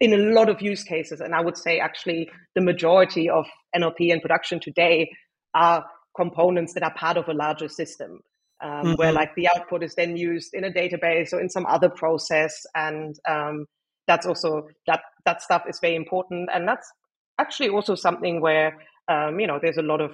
in 0.00 0.12
a 0.12 0.16
lot 0.16 0.48
of 0.48 0.60
use 0.60 0.84
cases, 0.84 1.20
and 1.20 1.34
I 1.34 1.40
would 1.40 1.56
say 1.56 1.78
actually 1.78 2.28
the 2.54 2.60
majority 2.60 3.28
of 3.28 3.46
NLP 3.76 4.10
in 4.10 4.20
production 4.20 4.60
today 4.60 5.10
are 5.54 5.84
components 6.16 6.74
that 6.74 6.82
are 6.82 6.94
part 6.94 7.16
of 7.16 7.28
a 7.28 7.34
larger 7.34 7.68
system. 7.68 8.20
Um, 8.62 8.70
mm-hmm. 8.70 8.92
Where 8.92 9.12
like 9.12 9.34
the 9.34 9.48
output 9.48 9.82
is 9.82 9.94
then 9.94 10.16
used 10.16 10.54
in 10.54 10.64
a 10.64 10.70
database 10.70 11.32
or 11.32 11.40
in 11.40 11.50
some 11.50 11.66
other 11.66 11.88
process, 11.90 12.64
and 12.74 13.14
um, 13.28 13.66
that's 14.06 14.26
also 14.26 14.68
that 14.86 15.00
that 15.26 15.42
stuff 15.42 15.64
is 15.68 15.80
very 15.80 15.96
important, 15.96 16.48
and 16.54 16.66
that's 16.66 16.90
actually 17.38 17.68
also 17.68 17.94
something 17.94 18.40
where 18.40 18.78
um, 19.08 19.40
you 19.40 19.46
know 19.46 19.58
there's 19.60 19.76
a 19.76 19.82
lot 19.82 20.00
of 20.00 20.12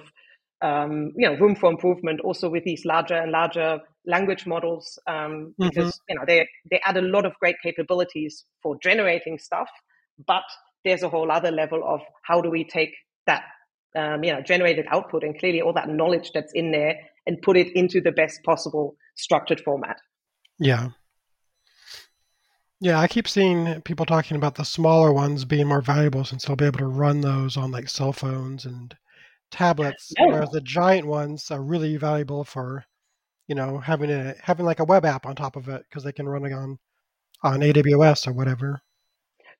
um, 0.61 1.11
you 1.15 1.27
know 1.27 1.35
room 1.37 1.55
for 1.55 1.69
improvement 1.69 2.19
also 2.21 2.49
with 2.49 2.63
these 2.63 2.85
larger 2.85 3.15
and 3.15 3.31
larger 3.31 3.79
language 4.05 4.45
models 4.45 4.99
um, 5.07 5.15
mm-hmm. 5.15 5.69
because 5.69 5.99
you 6.09 6.15
know 6.15 6.23
they 6.27 6.47
they 6.69 6.79
add 6.85 6.97
a 6.97 7.01
lot 7.01 7.25
of 7.25 7.33
great 7.39 7.55
capabilities 7.63 8.45
for 8.61 8.77
generating 8.81 9.37
stuff 9.37 9.69
but 10.25 10.43
there's 10.83 11.03
a 11.03 11.09
whole 11.09 11.31
other 11.31 11.51
level 11.51 11.81
of 11.85 12.01
how 12.23 12.41
do 12.41 12.49
we 12.49 12.63
take 12.63 12.93
that 13.27 13.43
um, 13.95 14.23
you 14.23 14.31
know 14.31 14.41
generated 14.41 14.85
output 14.89 15.23
and 15.23 15.37
clearly 15.37 15.61
all 15.61 15.73
that 15.73 15.89
knowledge 15.89 16.31
that's 16.33 16.53
in 16.53 16.71
there 16.71 16.95
and 17.27 17.41
put 17.41 17.57
it 17.57 17.67
into 17.75 18.01
the 18.01 18.11
best 18.11 18.41
possible 18.43 18.95
structured 19.15 19.61
format 19.61 19.97
yeah 20.59 20.89
yeah, 22.83 22.99
I 22.99 23.07
keep 23.07 23.27
seeing 23.27 23.79
people 23.83 24.07
talking 24.07 24.35
about 24.35 24.55
the 24.55 24.63
smaller 24.63 25.13
ones 25.13 25.45
being 25.45 25.67
more 25.67 25.81
valuable 25.81 26.25
since 26.25 26.43
they'll 26.43 26.55
be 26.55 26.65
able 26.65 26.79
to 26.79 26.87
run 26.87 27.21
those 27.21 27.55
on 27.55 27.69
like 27.69 27.87
cell 27.87 28.11
phones 28.11 28.65
and 28.65 28.95
tablets, 29.51 30.11
whereas 30.17 30.49
the 30.49 30.61
giant 30.61 31.05
ones 31.05 31.51
are 31.51 31.61
really 31.61 31.95
valuable 31.97 32.43
for, 32.43 32.83
you 33.47 33.53
know, 33.53 33.77
having 33.77 34.09
a 34.09 34.33
having 34.41 34.65
like 34.65 34.79
a 34.79 34.83
web 34.83 35.05
app 35.05 35.27
on 35.27 35.35
top 35.35 35.55
of 35.55 35.69
it 35.69 35.85
because 35.87 36.03
they 36.03 36.11
can 36.11 36.27
run 36.27 36.43
it 36.43 36.53
on 36.53 36.79
on 37.43 37.59
AWS 37.59 38.27
or 38.27 38.33
whatever. 38.33 38.81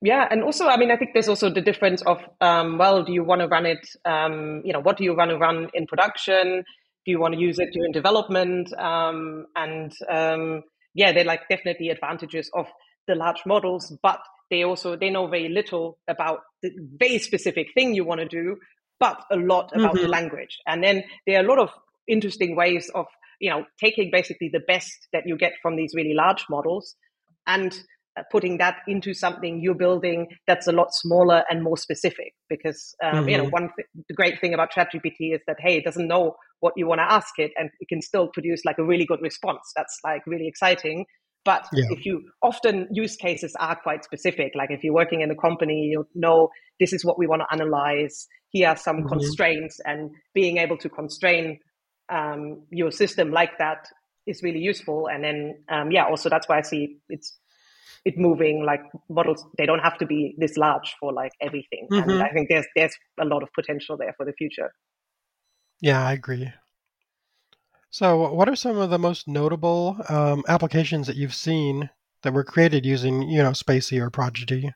Yeah, 0.02 0.28
and 0.32 0.44
also, 0.44 0.68
I 0.68 0.78
mean, 0.78 0.90
I 0.90 0.98
think 0.98 1.12
there's 1.14 1.30
also 1.30 1.52
the 1.52 1.62
difference 1.62 2.02
of, 2.02 2.18
um, 2.42 2.80
well, 2.80 3.04
do 3.04 3.14
you 3.14 3.24
want 3.24 3.42
to 3.42 3.48
run 3.48 3.68
it? 3.68 3.88
Um, 4.04 4.64
you 4.66 4.74
know, 4.74 4.80
what 4.80 4.98
do 4.98 5.04
you 5.04 5.16
want 5.16 5.30
to 5.30 5.38
run 5.38 5.70
in 5.76 5.86
production? 5.86 6.64
Do 7.06 7.12
you 7.12 7.20
want 7.20 7.34
to 7.34 7.40
use 7.40 7.60
it 7.60 7.70
during 7.74 7.92
development? 7.92 8.72
Um, 8.78 9.46
and 9.56 9.92
um, 10.10 10.64
yeah, 10.94 11.12
they're 11.12 11.24
like 11.24 11.48
definitely 11.50 11.90
advantages 11.90 12.50
of 12.54 12.68
the 13.08 13.16
large 13.16 13.42
models, 13.46 13.96
but 14.04 14.20
they 14.50 14.64
also 14.64 14.96
they 14.96 15.10
know 15.10 15.28
very 15.28 15.50
little 15.50 15.98
about 16.08 16.40
the 16.62 16.72
very 17.00 17.18
specific 17.18 17.68
thing 17.74 17.96
you 17.96 18.06
want 18.06 18.22
to 18.22 18.28
do 18.28 18.58
but 19.02 19.26
a 19.32 19.36
lot 19.36 19.72
about 19.74 19.96
mm-hmm. 19.96 20.04
the 20.04 20.08
language. 20.08 20.60
And 20.68 20.82
then 20.82 21.04
there 21.26 21.42
are 21.42 21.44
a 21.44 21.48
lot 21.48 21.58
of 21.58 21.70
interesting 22.08 22.56
ways 22.56 22.90
of, 22.94 23.08
you 23.42 23.50
know, 23.50 23.66
taking 23.84 24.12
basically 24.12 24.50
the 24.54 24.62
best 24.66 25.08
that 25.12 25.24
you 25.26 25.36
get 25.38 25.54
from 25.62 25.76
these 25.76 25.94
really 25.96 26.14
large 26.14 26.46
models 26.50 26.96
and 27.48 27.78
putting 28.32 28.58
that 28.58 28.78
into 28.88 29.14
something 29.14 29.62
you're 29.62 29.74
building 29.74 30.28
that's 30.48 30.68
a 30.68 30.72
lot 30.72 30.94
smaller 30.94 31.44
and 31.50 31.64
more 31.64 31.78
specific. 31.78 32.34
Because, 32.50 32.94
um, 33.04 33.12
mm-hmm. 33.14 33.30
you 33.30 33.38
know, 33.38 33.44
mm-hmm. 33.44 33.52
one 33.52 33.70
th- 33.76 33.88
the 34.08 34.14
great 34.14 34.40
thing 34.40 34.54
about 34.54 34.72
ChatGPT 34.72 35.34
is 35.34 35.42
that, 35.48 35.58
hey, 35.60 35.78
it 35.78 35.84
doesn't 35.84 36.08
know 36.08 36.36
what 36.60 36.74
you 36.76 36.88
want 36.88 37.00
to 37.00 37.12
ask 37.12 37.38
it 37.38 37.52
and 37.58 37.70
it 37.80 37.88
can 37.88 38.02
still 38.02 38.28
produce 38.28 38.64
like 38.66 38.78
a 38.78 38.84
really 38.84 39.06
good 39.06 39.22
response. 39.22 39.72
That's 39.76 39.98
like 40.04 40.22
really 40.28 40.48
exciting. 40.48 41.06
But 41.44 41.68
yeah. 41.74 41.86
if 41.90 42.06
you 42.06 42.30
often 42.44 42.88
use 42.92 43.16
cases 43.16 43.56
are 43.60 43.76
quite 43.76 44.04
specific, 44.04 44.52
like 44.56 44.70
if 44.70 44.84
you're 44.84 44.94
working 44.94 45.22
in 45.22 45.32
a 45.32 45.36
company, 45.36 45.90
you 45.92 46.06
know 46.14 46.50
this 46.80 46.94
is 46.94 47.04
what 47.04 47.18
we 47.18 47.26
want 47.26 47.42
to 47.42 47.48
analyze. 47.52 48.28
Here 48.50 48.68
are 48.68 48.78
some 48.78 48.98
mm-hmm. 48.98 49.08
constraints, 49.08 49.80
and 49.84 50.12
being 50.34 50.58
able 50.58 50.78
to 50.78 50.90
constrain 50.90 51.60
um, 52.10 52.64
your 52.70 52.92
system 52.92 53.32
like 53.32 53.58
that 53.58 53.88
is 54.28 54.44
really 54.44 54.60
useful. 54.60 55.08
And 55.08 55.24
then, 55.24 55.64
um, 55.70 55.90
yeah, 55.92 56.06
also 56.06 56.30
that's 56.30 56.48
why 56.48 56.60
I 56.60 56.62
see 56.62 56.98
it's 57.10 57.38
it 58.06 58.18
moving 58.18 58.64
like 58.66 58.82
models. 59.10 59.46
They 59.58 59.66
don't 59.66 59.80
have 59.80 59.98
to 60.00 60.06
be 60.06 60.36
this 60.38 60.58
large 60.58 60.96
for 61.00 61.14
like 61.14 61.32
everything. 61.42 61.88
Mm-hmm. 61.92 62.10
And 62.10 62.24
I 62.24 62.30
think 62.30 62.50
there's 62.50 62.66
there's 62.76 62.96
a 63.20 63.26
lot 63.26 63.44
of 63.44 63.50
potential 63.54 63.98
there 63.98 64.14
for 64.18 64.26
the 64.26 64.34
future. 64.34 64.72
Yeah, 65.82 66.06
I 66.06 66.14
agree. 66.14 66.52
So, 67.90 68.32
what 68.32 68.48
are 68.48 68.56
some 68.56 68.78
of 68.78 68.90
the 68.90 69.00
most 69.00 69.28
notable 69.28 69.98
um, 70.08 70.44
applications 70.48 71.08
that 71.08 71.18
you've 71.18 71.34
seen 71.34 71.90
that 72.24 72.34
were 72.34 72.44
created 72.44 72.86
using, 72.86 73.24
you 73.24 73.44
know, 73.44 73.52
spaCy 73.52 74.00
or 74.00 74.10
Prodigy? 74.10 74.72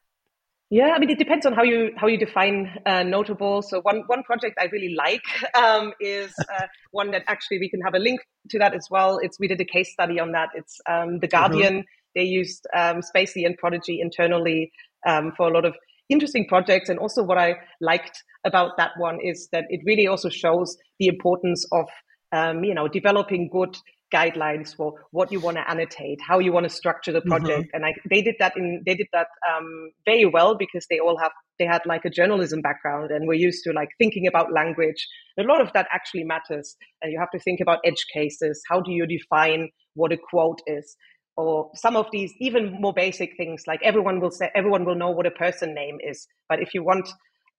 Yeah, 0.70 0.94
I 0.96 1.00
mean, 1.00 1.12
it 1.12 1.20
depends 1.20 1.46
on 1.46 1.54
how 1.54 1.64
you 1.64 1.92
how 1.96 2.08
you 2.08 2.18
define 2.18 2.72
uh, 2.86 3.04
notable. 3.04 3.62
So 3.62 3.82
one 3.82 4.04
one 4.08 4.24
project 4.24 4.58
I 4.60 4.66
really 4.66 4.96
like 4.98 5.22
um, 5.56 5.94
is 6.00 6.34
uh, 6.54 6.66
one 6.92 7.12
that 7.12 7.24
actually 7.28 7.60
we 7.60 7.70
can 7.70 7.82
have 7.82 7.94
a 7.94 8.00
link 8.00 8.20
to 8.50 8.60
that 8.60 8.74
as 8.74 8.88
well. 8.90 9.20
It's 9.20 9.40
we 9.40 9.48
did 9.48 9.62
a 9.62 9.66
case 9.66 9.94
study 9.94 10.20
on 10.20 10.32
that. 10.32 10.50
It's 10.56 10.82
um, 10.90 11.20
the 11.20 11.28
mm-hmm. 11.28 11.38
Guardian. 11.38 11.74
Mm-hmm. 11.74 12.05
They 12.16 12.24
used 12.24 12.66
um, 12.76 13.02
spaCy 13.02 13.46
and 13.46 13.58
Prodigy 13.58 14.00
internally 14.02 14.72
um, 15.06 15.34
for 15.36 15.48
a 15.48 15.54
lot 15.54 15.66
of 15.66 15.76
interesting 16.10 16.48
projects. 16.48 16.90
And 16.90 17.00
also, 17.00 17.24
what 17.24 17.38
I 17.38 17.56
liked 17.82 18.24
about 18.46 18.78
that 18.78 18.92
one 18.98 19.20
is 19.22 19.50
that 19.52 19.66
it 19.70 19.82
really 19.86 20.08
also 20.08 20.30
shows 20.30 20.78
the 21.00 21.08
importance 21.08 21.66
of 21.72 21.88
um, 22.32 22.64
you 22.64 22.74
know, 22.74 22.88
developing 22.88 23.50
good 23.52 23.78
guidelines 24.14 24.76
for 24.76 24.94
what 25.12 25.32
you 25.32 25.40
want 25.40 25.58
to 25.58 25.70
annotate, 25.70 26.20
how 26.26 26.40
you 26.40 26.52
want 26.52 26.64
to 26.64 26.70
structure 26.70 27.12
the 27.12 27.22
project. 27.22 27.68
Mm-hmm. 27.68 27.76
And 27.76 27.86
I, 27.86 27.94
they 28.10 28.22
did 28.22 28.36
that 28.40 28.56
in 28.56 28.84
they 28.86 28.96
did 28.96 29.08
that 29.14 29.28
um, 29.50 29.92
very 30.06 30.26
well 30.26 30.56
because 30.56 30.86
they 30.90 31.00
all 31.00 31.18
have 31.18 31.32
they 31.60 31.66
had 31.66 31.82
like 31.86 32.06
a 32.06 32.10
journalism 32.10 32.62
background 32.62 33.12
and 33.12 33.28
were 33.28 33.34
used 33.34 33.64
to 33.64 33.72
like 33.72 33.90
thinking 33.98 34.28
about 34.28 34.54
language. 34.54 35.08
A 35.40 35.44
lot 35.44 35.62
of 35.62 35.72
that 35.74 35.88
actually 35.92 36.24
matters, 36.24 36.76
and 37.02 37.12
you 37.12 37.20
have 37.20 37.32
to 37.32 37.40
think 37.40 37.60
about 37.62 37.80
edge 37.84 38.06
cases. 38.14 38.62
How 38.70 38.80
do 38.82 38.92
you 38.92 39.06
define 39.08 39.70
what 39.96 40.12
a 40.12 40.18
quote 40.18 40.62
is? 40.68 40.96
Or 41.38 41.70
some 41.76 41.96
of 41.98 42.08
these 42.12 42.34
even 42.40 42.80
more 42.80 42.94
basic 42.94 43.36
things 43.36 43.64
like 43.68 43.82
everyone 43.84 44.22
will 44.22 44.32
say 44.32 44.50
everyone 44.56 44.86
will 44.86 44.96
know 44.96 45.12
what 45.12 45.26
a 45.26 45.32
person 45.32 45.74
name 45.74 45.98
is, 46.02 46.28
but 46.48 46.62
if 46.62 46.74
you 46.74 46.84
want 46.84 47.10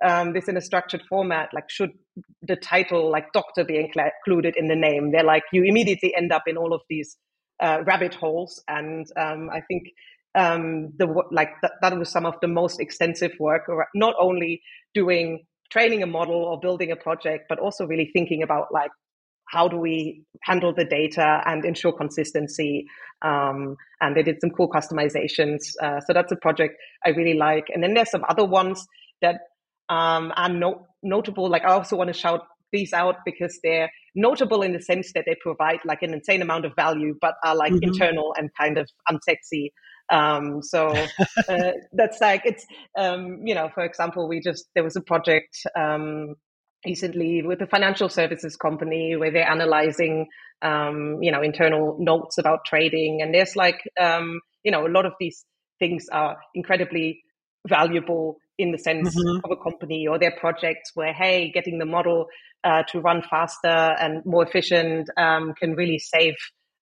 um, 0.05 0.33
this 0.33 0.49
in 0.49 0.57
a 0.57 0.61
structured 0.61 1.03
format, 1.09 1.51
like 1.55 1.69
should 1.69 1.91
the 2.43 2.57
title 2.57 3.11
like 3.11 3.33
doctor 3.33 3.65
be 3.65 3.77
included 3.79 4.55
in 4.57 4.69
the 4.69 4.77
name? 4.77 5.11
They're 5.13 5.25
like 5.25 5.45
you 5.53 5.65
immediately 5.65 6.15
end 6.17 6.33
up 6.33 6.45
in 6.47 6.57
all 6.57 6.73
of 6.73 6.81
these 6.89 7.17
uh, 7.63 7.83
rabbit 7.87 8.15
holes, 8.15 8.63
and 8.69 9.07
um, 9.17 9.51
I 9.53 9.61
think 9.61 9.85
um, 10.35 10.93
the 10.99 11.07
like 11.31 11.51
th- 11.61 11.73
that 11.83 11.99
was 11.99 12.11
some 12.11 12.27
of 12.27 12.35
the 12.41 12.49
most 12.49 12.81
extensive 12.81 13.33
work, 13.41 13.63
not 13.95 14.15
only 14.21 14.63
doing 14.95 15.45
training 15.71 16.03
a 16.03 16.07
model 16.07 16.37
or 16.45 16.61
building 16.61 16.93
a 16.93 16.97
project, 16.97 17.47
but 17.49 17.59
also 17.59 17.87
really 17.87 18.11
thinking 18.13 18.43
about 18.43 18.67
like 18.73 18.91
how 19.49 19.69
do 19.69 19.77
we 19.77 20.23
handle 20.43 20.73
the 20.75 20.85
data 20.85 21.43
and 21.47 21.65
ensure 21.65 21.93
consistency. 21.93 22.87
Um, 23.23 23.77
and 24.01 24.17
they 24.17 24.23
did 24.23 24.41
some 24.41 24.51
cool 24.51 24.69
customizations. 24.69 25.61
Uh, 25.83 26.01
so 26.01 26.13
that's 26.13 26.33
a 26.33 26.37
project 26.37 26.75
I 27.05 27.11
really 27.11 27.35
like. 27.35 27.67
And 27.73 27.83
then 27.83 27.95
there's 27.95 28.11
some 28.11 28.25
other 28.29 28.45
ones 28.45 28.87
that 29.23 29.41
um, 29.89 30.33
are 30.37 30.49
no- 30.49 30.87
notable. 31.03 31.49
Like 31.49 31.63
I 31.65 31.73
also 31.73 31.97
want 31.97 32.09
to 32.09 32.15
shout 32.15 32.43
these 32.73 32.93
out 32.93 33.17
because 33.25 33.59
they're 33.63 33.91
notable 34.15 34.63
in 34.63 34.73
the 34.73 34.81
sense 34.81 35.13
that 35.15 35.25
they 35.27 35.37
provide 35.41 35.79
like 35.85 36.03
an 36.03 36.13
insane 36.13 36.43
amount 36.43 36.65
of 36.65 36.75
value, 36.75 37.15
but 37.21 37.35
are 37.45 37.55
like 37.55 37.73
mm-hmm. 37.73 37.85
internal 37.85 38.35
and 38.37 38.51
kind 38.59 38.79
of 38.79 38.89
unsexy. 39.11 39.71
Um, 40.11 40.63
so 40.63 40.89
uh, 41.49 41.73
that's 41.93 42.21
like 42.21 42.43
it's 42.45 42.67
um, 42.99 43.41
you 43.45 43.55
know, 43.55 43.71
for 43.75 43.85
example, 43.85 44.29
we 44.29 44.41
just 44.41 44.67
there 44.75 44.85
was 44.85 44.97
a 44.97 45.01
project 45.01 45.57
um, 45.77 46.35
recently 46.87 47.43
with 47.43 47.61
a 47.61 47.67
financial 47.67 48.09
services 48.09 48.57
company 48.57 49.17
where 49.17 49.31
they're 49.31 49.51
analyzing 49.51 50.27
um, 50.63 51.19
you 51.21 51.31
know 51.31 51.43
internal 51.43 51.97
notes 51.99 52.39
about 52.39 52.61
trading, 52.65 53.21
and 53.21 53.35
there's 53.35 53.57
like 53.57 53.83
um, 54.01 54.41
you 54.63 54.71
know 54.71 54.87
a 54.87 54.93
lot 54.97 55.05
of 55.05 55.13
these 55.21 55.45
things 55.79 56.07
are 56.11 56.37
incredibly 56.55 57.21
valuable 57.69 58.37
in 58.59 58.73
the 58.73 58.79
sense 58.79 59.15
mm-hmm. 59.15 59.45
of 59.45 59.51
a 59.51 59.63
company 59.63 60.07
or 60.07 60.19
their 60.19 60.35
projects 60.39 60.93
where 60.95 61.13
hey 61.13 61.51
getting 61.53 61.79
the 61.79 61.85
model 61.85 62.27
uh, 62.65 62.83
to 62.89 63.01
run 63.01 63.23
faster 63.29 63.69
and 64.01 64.25
more 64.25 64.47
efficient 64.47 65.09
um, 65.19 65.53
can 65.59 65.75
really 65.75 65.99
save 65.99 66.35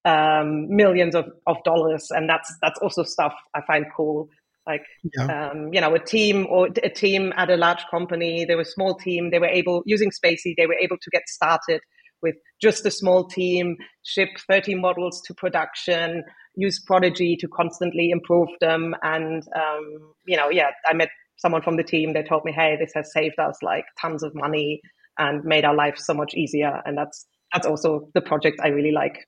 um, 0.04 0.68
millions 0.68 1.14
of, 1.14 1.24
of 1.46 1.56
dollars 1.64 2.08
and 2.10 2.28
that's 2.28 2.54
that's 2.62 2.78
also 2.80 3.02
stuff 3.02 3.32
i 3.54 3.60
find 3.66 3.86
cool 3.96 4.28
like 4.66 4.82
yeah. 5.16 5.50
um, 5.50 5.72
you 5.72 5.80
know 5.80 5.94
a 5.94 5.98
team 5.98 6.46
or 6.48 6.68
a 6.82 6.88
team 6.88 7.32
at 7.36 7.50
a 7.50 7.56
large 7.56 7.84
company 7.90 8.44
they 8.44 8.54
were 8.54 8.62
a 8.62 8.76
small 8.76 8.94
team 8.94 9.30
they 9.30 9.38
were 9.38 9.46
able 9.46 9.82
using 9.86 10.10
spaCy 10.10 10.54
they 10.56 10.66
were 10.66 10.78
able 10.80 10.96
to 11.00 11.10
get 11.10 11.22
started 11.28 11.80
with 12.22 12.36
just 12.62 12.86
a 12.86 12.90
small 12.90 13.26
team 13.26 13.76
ship 14.02 14.30
30 14.48 14.76
models 14.76 15.22
to 15.26 15.34
production 15.34 16.22
use 16.56 16.80
prodigy 16.86 17.36
to 17.36 17.48
constantly 17.48 18.10
improve 18.10 18.48
them 18.60 18.94
and 19.02 19.42
um, 19.56 20.14
you 20.26 20.36
know 20.36 20.48
yeah 20.48 20.70
i 20.88 20.94
met 20.94 21.10
someone 21.36 21.62
from 21.62 21.76
the 21.76 21.82
team, 21.82 22.12
they 22.12 22.22
told 22.22 22.44
me, 22.44 22.52
hey, 22.52 22.76
this 22.78 22.92
has 22.94 23.12
saved 23.12 23.38
us 23.38 23.58
like 23.62 23.84
tons 24.00 24.22
of 24.22 24.34
money 24.34 24.80
and 25.18 25.44
made 25.44 25.64
our 25.64 25.74
life 25.74 25.96
so 25.98 26.14
much 26.14 26.34
easier. 26.34 26.80
And 26.84 26.96
that's 26.96 27.26
that's 27.52 27.66
also 27.66 28.08
the 28.14 28.20
project 28.20 28.60
I 28.62 28.68
really 28.68 28.92
like. 28.92 29.26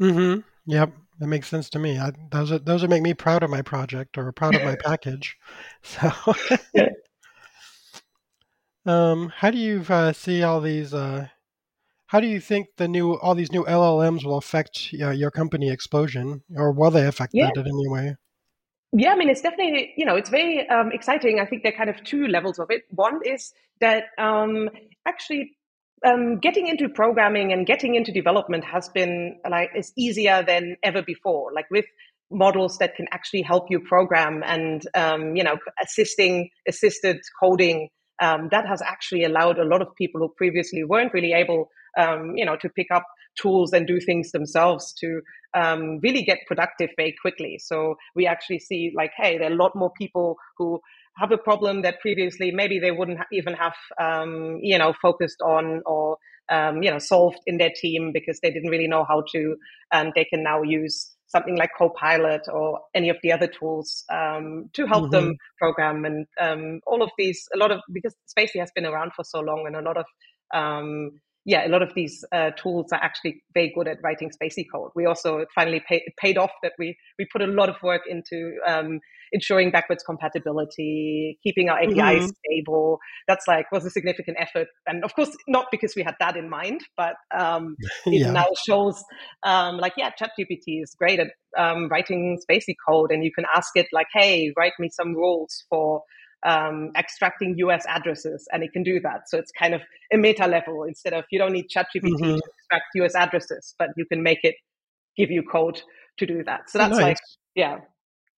Mm-hmm. 0.00 0.40
Yep, 0.66 0.92
that 1.20 1.26
makes 1.26 1.48
sense 1.48 1.68
to 1.70 1.78
me. 1.78 1.98
I, 1.98 2.12
those 2.30 2.50
are, 2.50 2.58
those 2.58 2.80
would 2.80 2.90
make 2.90 3.02
me 3.02 3.14
proud 3.14 3.42
of 3.42 3.50
my 3.50 3.62
project 3.62 4.16
or 4.18 4.32
proud 4.32 4.54
of 4.54 4.64
my 4.64 4.76
package. 4.84 5.36
So, 5.82 6.12
um, 8.90 9.32
how 9.36 9.50
do 9.50 9.58
you 9.58 9.84
uh, 9.88 10.12
see 10.12 10.42
all 10.42 10.60
these? 10.60 10.92
Uh, 10.92 11.28
how 12.06 12.20
do 12.20 12.26
you 12.26 12.40
think 12.40 12.68
the 12.76 12.88
new 12.88 13.14
all 13.14 13.34
these 13.34 13.52
new 13.52 13.64
LLMs 13.64 14.24
will 14.24 14.36
affect 14.36 14.90
uh, 15.00 15.10
your 15.10 15.30
company 15.30 15.70
explosion, 15.70 16.42
or 16.54 16.72
will 16.72 16.90
they 16.90 17.06
affect 17.06 17.32
yeah. 17.34 17.50
that 17.54 17.60
in 17.60 17.66
any 17.66 17.88
way? 17.88 18.16
Yeah, 18.92 19.12
I 19.12 19.16
mean, 19.16 19.28
it's 19.30 19.40
definitely, 19.40 19.92
you 19.96 20.04
know, 20.04 20.16
it's 20.16 20.30
very 20.30 20.68
um, 20.68 20.90
exciting. 20.92 21.38
I 21.38 21.46
think 21.46 21.62
there 21.62 21.72
are 21.72 21.76
kind 21.76 21.88
of 21.88 22.02
two 22.02 22.26
levels 22.26 22.58
of 22.58 22.70
it. 22.70 22.82
One 22.90 23.20
is 23.24 23.52
that 23.80 24.06
um, 24.18 24.68
actually 25.06 25.56
um, 26.06 26.38
getting 26.38 26.66
into 26.66 26.88
programming 26.88 27.52
and 27.52 27.66
getting 27.66 27.94
into 27.94 28.12
development 28.12 28.64
has 28.64 28.88
been 28.88 29.38
like 29.48 29.70
is 29.76 29.92
easier 29.96 30.42
than 30.46 30.76
ever 30.82 31.02
before. 31.02 31.52
Like 31.54 31.66
with 31.70 31.84
models 32.30 32.78
that 32.78 32.94
can 32.94 33.06
actually 33.12 33.42
help 33.42 33.66
you 33.70 33.80
program 33.80 34.42
and 34.44 34.82
um, 34.94 35.34
you 35.34 35.42
know 35.42 35.56
assisting 35.82 36.48
assisted 36.68 37.18
coding 37.42 37.88
um, 38.22 38.48
that 38.50 38.66
has 38.66 38.80
actually 38.82 39.24
allowed 39.24 39.58
a 39.58 39.64
lot 39.64 39.82
of 39.82 39.88
people 39.96 40.20
who 40.20 40.32
previously 40.36 40.84
weren't 40.84 41.12
really 41.12 41.32
able 41.32 41.68
um, 41.98 42.32
you 42.36 42.44
know 42.44 42.56
to 42.56 42.68
pick 42.68 42.86
up 42.94 43.04
tools 43.40 43.72
and 43.72 43.86
do 43.86 43.98
things 44.00 44.30
themselves 44.32 44.92
to 44.94 45.20
um, 45.54 45.98
really 46.02 46.22
get 46.22 46.38
productive 46.46 46.90
very 46.96 47.14
quickly. 47.20 47.58
So 47.60 47.96
we 48.14 48.26
actually 48.26 48.60
see 48.60 48.92
like, 48.94 49.12
hey, 49.16 49.38
there 49.38 49.50
are 49.50 49.52
a 49.52 49.56
lot 49.56 49.72
more 49.74 49.92
people 49.98 50.36
who 50.58 50.80
have 51.20 51.30
a 51.32 51.38
problem 51.38 51.82
that 51.82 52.00
previously 52.00 52.50
maybe 52.50 52.78
they 52.78 52.90
wouldn't 52.90 53.20
even 53.32 53.54
have, 53.54 53.74
um, 54.00 54.58
you 54.62 54.78
know, 54.78 54.94
focused 55.02 55.40
on 55.42 55.82
or, 55.84 56.16
um, 56.48 56.82
you 56.82 56.90
know, 56.90 56.98
solved 56.98 57.38
in 57.46 57.58
their 57.58 57.70
team 57.76 58.10
because 58.12 58.40
they 58.40 58.50
didn't 58.50 58.70
really 58.70 58.88
know 58.88 59.04
how 59.06 59.22
to, 59.32 59.56
and 59.92 60.12
they 60.16 60.24
can 60.24 60.42
now 60.42 60.62
use 60.62 61.14
something 61.26 61.56
like 61.56 61.70
Copilot 61.78 62.42
or 62.52 62.80
any 62.94 63.08
of 63.08 63.16
the 63.22 63.32
other 63.32 63.46
tools 63.46 64.04
um, 64.10 64.68
to 64.72 64.86
help 64.86 65.04
mm-hmm. 65.04 65.26
them 65.26 65.36
program 65.58 66.04
and 66.04 66.26
um, 66.40 66.80
all 66.86 67.02
of 67.02 67.10
these. 67.18 67.46
A 67.54 67.58
lot 67.58 67.70
of 67.70 67.80
because 67.92 68.14
spaCy 68.36 68.58
has 68.58 68.70
been 68.74 68.86
around 68.86 69.12
for 69.14 69.24
so 69.24 69.40
long, 69.40 69.64
and 69.66 69.76
a 69.76 69.82
lot 69.82 69.96
of 69.96 70.06
um, 70.52 71.20
yeah, 71.44 71.66
a 71.66 71.70
lot 71.70 71.82
of 71.82 71.92
these 71.94 72.24
uh, 72.32 72.50
tools 72.50 72.86
are 72.92 73.02
actually 73.02 73.42
very 73.54 73.72
good 73.74 73.88
at 73.88 73.98
writing 74.02 74.30
spaCy 74.30 74.64
code. 74.72 74.90
We 74.94 75.06
also 75.06 75.46
finally 75.54 75.82
pay, 75.88 76.02
paid 76.18 76.36
off 76.36 76.50
that 76.62 76.72
we 76.78 76.96
we 77.18 77.26
put 77.32 77.40
a 77.40 77.46
lot 77.46 77.68
of 77.68 77.76
work 77.82 78.02
into 78.08 78.56
um, 78.66 79.00
ensuring 79.32 79.70
backwards 79.70 80.02
compatibility, 80.02 81.38
keeping 81.42 81.70
our 81.70 81.78
APIs 81.78 81.96
mm-hmm. 81.96 82.26
stable. 82.26 82.98
That's 83.26 83.46
like 83.48 83.72
was 83.72 83.86
a 83.86 83.90
significant 83.90 84.36
effort, 84.38 84.68
and 84.86 85.02
of 85.02 85.14
course 85.14 85.34
not 85.48 85.66
because 85.70 85.94
we 85.96 86.02
had 86.02 86.14
that 86.20 86.36
in 86.36 86.50
mind, 86.50 86.82
but 86.96 87.14
um, 87.36 87.76
it 88.06 88.20
yeah. 88.20 88.32
now 88.32 88.48
shows 88.66 89.02
um, 89.42 89.78
like 89.78 89.94
yeah, 89.96 90.10
ChatGPT 90.10 90.82
is 90.82 90.94
great 90.98 91.20
at 91.20 91.28
um, 91.56 91.88
writing 91.88 92.38
spaCy 92.48 92.74
code, 92.86 93.12
and 93.12 93.24
you 93.24 93.32
can 93.32 93.44
ask 93.54 93.70
it 93.76 93.86
like, 93.92 94.08
hey, 94.12 94.52
write 94.58 94.74
me 94.78 94.90
some 94.92 95.14
rules 95.14 95.64
for 95.70 96.02
um, 96.46 96.90
extracting 96.96 97.54
US 97.58 97.84
addresses, 97.88 98.46
and 98.52 98.62
it 98.62 98.72
can 98.72 98.82
do 98.82 99.00
that. 99.00 99.28
So 99.28 99.38
it's 99.38 99.52
kind 99.52 99.74
of 99.74 99.82
a 100.12 100.16
meta 100.16 100.46
level 100.46 100.84
instead 100.84 101.12
of 101.12 101.24
you 101.30 101.38
don't 101.38 101.52
need 101.52 101.66
ChatGPT 101.68 102.02
mm-hmm. 102.02 102.24
to 102.24 102.42
extract 102.58 102.84
US 102.94 103.14
addresses, 103.14 103.74
but 103.78 103.90
you 103.96 104.06
can 104.06 104.22
make 104.22 104.40
it 104.42 104.54
give 105.16 105.30
you 105.30 105.42
code 105.42 105.82
to 106.18 106.26
do 106.26 106.42
that. 106.44 106.70
So 106.70 106.78
that's 106.78 106.92
nice. 106.92 107.02
like, 107.02 107.18
yeah, 107.54 107.78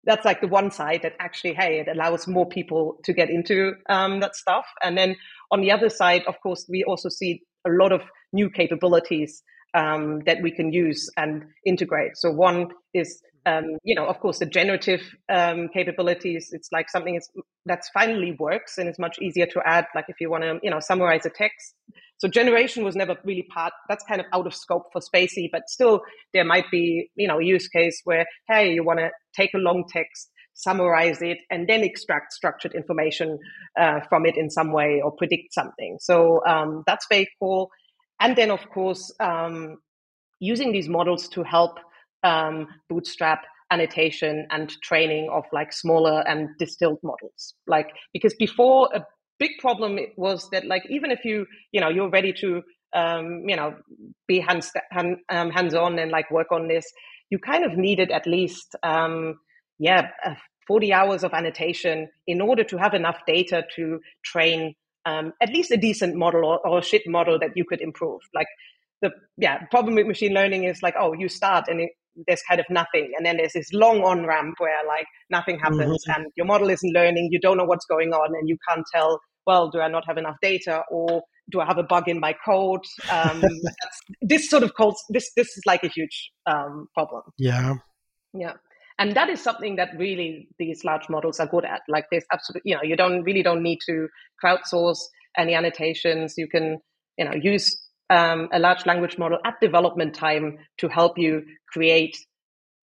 that's 0.05 0.25
like 0.25 0.41
the 0.41 0.49
one 0.49 0.71
side 0.71 1.01
that 1.03 1.15
actually, 1.21 1.55
hey, 1.55 1.81
it 1.81 1.89
allows 1.89 2.27
more 2.27 2.49
people 2.49 2.99
to 3.05 3.13
get 3.13 3.31
into 3.31 3.75
um, 3.89 4.21
that 4.21 4.35
stuff. 4.35 4.65
And 4.83 4.99
then 4.99 5.17
on 5.51 5.61
the 5.61 5.71
other 5.71 5.89
side, 5.89 6.23
of 6.27 6.35
course, 6.43 6.67
we 6.69 6.85
also 6.85 7.09
see 7.09 7.43
a 7.67 7.71
lot 7.71 7.93
of 7.93 8.03
new 8.33 8.51
capabilities 8.51 9.43
um, 9.75 10.21
that 10.27 10.43
we 10.43 10.51
can 10.51 10.73
use 10.73 11.09
and 11.17 11.45
integrate. 11.65 12.17
So 12.17 12.31
one 12.31 12.69
is 12.93 13.23
um, 13.47 13.77
you 13.83 13.95
know, 13.95 14.07
of 14.07 14.21
course, 14.21 14.39
the 14.39 14.47
generative 14.47 15.03
um, 15.29 15.69
capabilities, 15.69 16.51
it's 16.53 16.69
like 16.73 16.89
something 16.89 17.21
that's 17.67 17.89
finally 17.91 18.37
works 18.39 18.79
and 18.79 18.89
it's 18.89 18.99
much 18.99 19.19
easier 19.21 19.47
to 19.47 19.61
add. 19.65 19.87
Like 19.95 20.07
if 20.09 20.17
you 20.21 20.31
want 20.31 20.45
to, 20.45 20.61
you 20.63 20.71
know, 20.71 20.81
summarize 20.81 21.27
a 21.27 21.31
text. 21.31 21.75
So 22.19 22.29
generation 22.29 22.85
was 22.85 22.95
never 22.95 23.17
really 23.25 23.47
part, 23.53 23.73
that's 23.89 24.05
kind 24.05 24.21
of 24.21 24.27
out 24.33 24.47
of 24.47 24.55
scope 24.55 24.93
for 24.93 25.01
spaCy, 25.01 25.49
but 25.51 25.69
still 25.69 26.03
there 26.33 26.45
might 26.45 26.71
be, 26.71 27.11
you 27.17 27.27
know, 27.27 27.41
a 27.41 27.45
use 27.45 27.67
case 27.67 28.01
where, 28.05 28.27
hey, 28.49 28.73
you 28.73 28.85
want 28.85 29.01
to 29.01 29.11
take 29.35 29.55
a 29.55 29.59
long 29.59 29.85
text, 29.89 30.31
summarize 30.55 31.21
it, 31.21 31.39
and 31.51 31.69
then 31.69 31.83
extract 31.83 32.33
structured 32.33 32.75
information 32.75 33.39
uh, 33.77 34.01
from 34.09 34.25
it 34.25 34.37
in 34.37 34.51
some 34.51 34.73
way 34.73 35.01
or 35.03 35.11
predict 35.11 35.53
something. 35.53 35.99
So 36.01 36.41
um, 36.47 36.85
that's 36.87 37.07
very 37.11 37.29
cool. 37.41 37.71
And 38.21 38.37
then, 38.37 38.53
of 38.53 38.69
course, 38.71 39.13
um, 39.19 39.79
using 40.39 40.71
these 40.71 40.89
models 40.89 41.29
to 41.31 41.43
help 41.43 41.79
um, 42.23 42.67
bootstrap 42.89 43.45
annotation 43.71 44.47
and 44.51 44.71
training 44.83 45.31
of 45.33 45.45
like 45.53 45.73
smaller 45.73 46.23
and 46.29 46.51
distilled 46.59 46.99
models. 47.03 47.55
Like 47.67 47.89
because 48.13 48.35
before 48.35 48.89
a 48.95 49.05
big 49.39 49.53
problem 49.61 49.99
was 50.17 50.49
that 50.51 50.67
like 50.67 50.85
even 50.89 51.11
if 51.11 51.25
you 51.25 51.47
you 51.73 51.81
know 51.81 51.89
you're 51.89 52.11
ready 52.11 52.33
to 52.35 52.63
um, 52.95 53.43
you 53.49 53.57
know 53.57 53.75
be 54.29 54.39
hands 54.41 54.71
hand, 54.91 55.17
um, 55.31 55.51
hands 55.51 55.75
on 55.75 55.99
and 55.99 56.11
like 56.11 56.31
work 56.31 56.53
on 56.53 56.69
this 56.69 56.85
you 57.31 57.39
kind 57.39 57.65
of 57.65 57.79
needed 57.79 58.11
at 58.11 58.27
least 58.27 58.77
um, 58.83 59.35
yeah 59.79 60.11
uh, 60.25 60.35
40 60.69 60.93
hours 60.93 61.25
of 61.25 61.33
annotation 61.33 62.09
in 62.27 62.41
order 62.41 62.63
to 62.63 62.77
have 62.77 62.95
enough 62.95 63.19
data 63.27 63.65
to 63.75 64.01
train 64.25 64.75
um, 65.07 65.33
at 65.43 65.49
least 65.49 65.73
a 65.73 65.77
decent 65.77 66.15
model 66.15 66.45
or, 66.45 66.65
or 66.67 66.79
a 66.79 66.83
shit 66.83 67.03
model 67.07 67.39
that 67.41 67.51
you 67.57 67.65
could 67.65 67.81
improve. 67.81 68.21
Like 68.35 68.47
the 69.01 69.11
yeah 69.37 69.65
problem 69.71 69.97
with 69.97 70.07
machine 70.07 70.33
learning 70.33 70.65
is 70.65 70.83
like 70.83 70.95
oh 70.99 71.13
you 71.13 71.29
start 71.29 71.65
and 71.69 71.81
it, 71.81 71.91
there's 72.27 72.43
kind 72.49 72.61
of 72.61 72.67
nothing. 72.71 73.13
And 73.17 73.25
then 73.25 73.37
there's 73.37 73.55
this 73.55 73.73
long 73.73 74.03
on 74.03 74.27
ramp 74.27 74.55
where 74.59 74.87
like 74.87 75.07
nothing 75.31 75.59
happens 75.59 76.05
mm-hmm. 76.09 76.23
and 76.23 76.33
your 76.37 76.47
model 76.47 76.71
isn't 76.71 76.93
learning 76.93 77.29
you 77.31 77.41
don't 77.41 77.57
know 77.57 77.65
what's 77.65 77.87
going 77.87 78.13
on 78.13 78.35
and 78.39 78.49
you 78.49 78.57
can't 78.69 78.85
tell 78.95 79.21
well 79.47 79.71
do 79.71 79.81
i 79.81 79.89
not 79.89 80.05
have 80.07 80.19
enough 80.19 80.37
data 80.43 80.83
or 80.91 81.23
do 81.51 81.61
i 81.61 81.67
have 81.67 81.79
a 81.79 81.83
bug 81.83 82.09
in 82.09 82.21
my 82.21 82.35
code? 82.45 82.85
Um, 83.11 83.43
this 84.23 84.49
sort 84.49 84.63
of 84.63 84.75
calls 84.75 85.03
this 85.11 85.31
this 85.37 85.49
is 85.49 85.63
like 85.67 85.83
a 85.85 85.89
huge 85.89 86.31
um, 86.47 86.89
problem. 86.95 87.23
Yeah. 87.39 87.75
Yeah. 88.33 88.55
And 88.99 89.17
that 89.17 89.29
is 89.29 89.43
something 89.43 89.77
that 89.77 89.91
really 89.99 90.49
these 90.59 90.85
large 90.85 91.09
models 91.09 91.41
are 91.41 91.47
good 91.47 91.65
at. 91.65 91.81
Like 91.89 92.07
there's 92.11 92.25
absolutely 92.33 92.71
you 92.71 92.77
know 92.77 92.83
you 92.83 92.97
don't 92.97 93.23
really 93.23 93.43
don't 93.43 93.63
need 93.63 93.79
to 93.87 94.09
crowdsource 94.43 94.99
any 95.37 95.55
annotations. 95.55 96.35
You 96.37 96.49
can 96.49 96.79
you 97.19 97.25
know 97.25 97.35
use 97.35 97.77
um, 98.13 98.49
a 98.53 98.59
large 98.59 98.85
language 98.85 99.17
model 99.17 99.39
at 99.45 99.55
development 99.61 100.15
time 100.15 100.59
to 100.77 100.89
help 100.89 101.17
you 101.17 101.43
create 101.73 102.15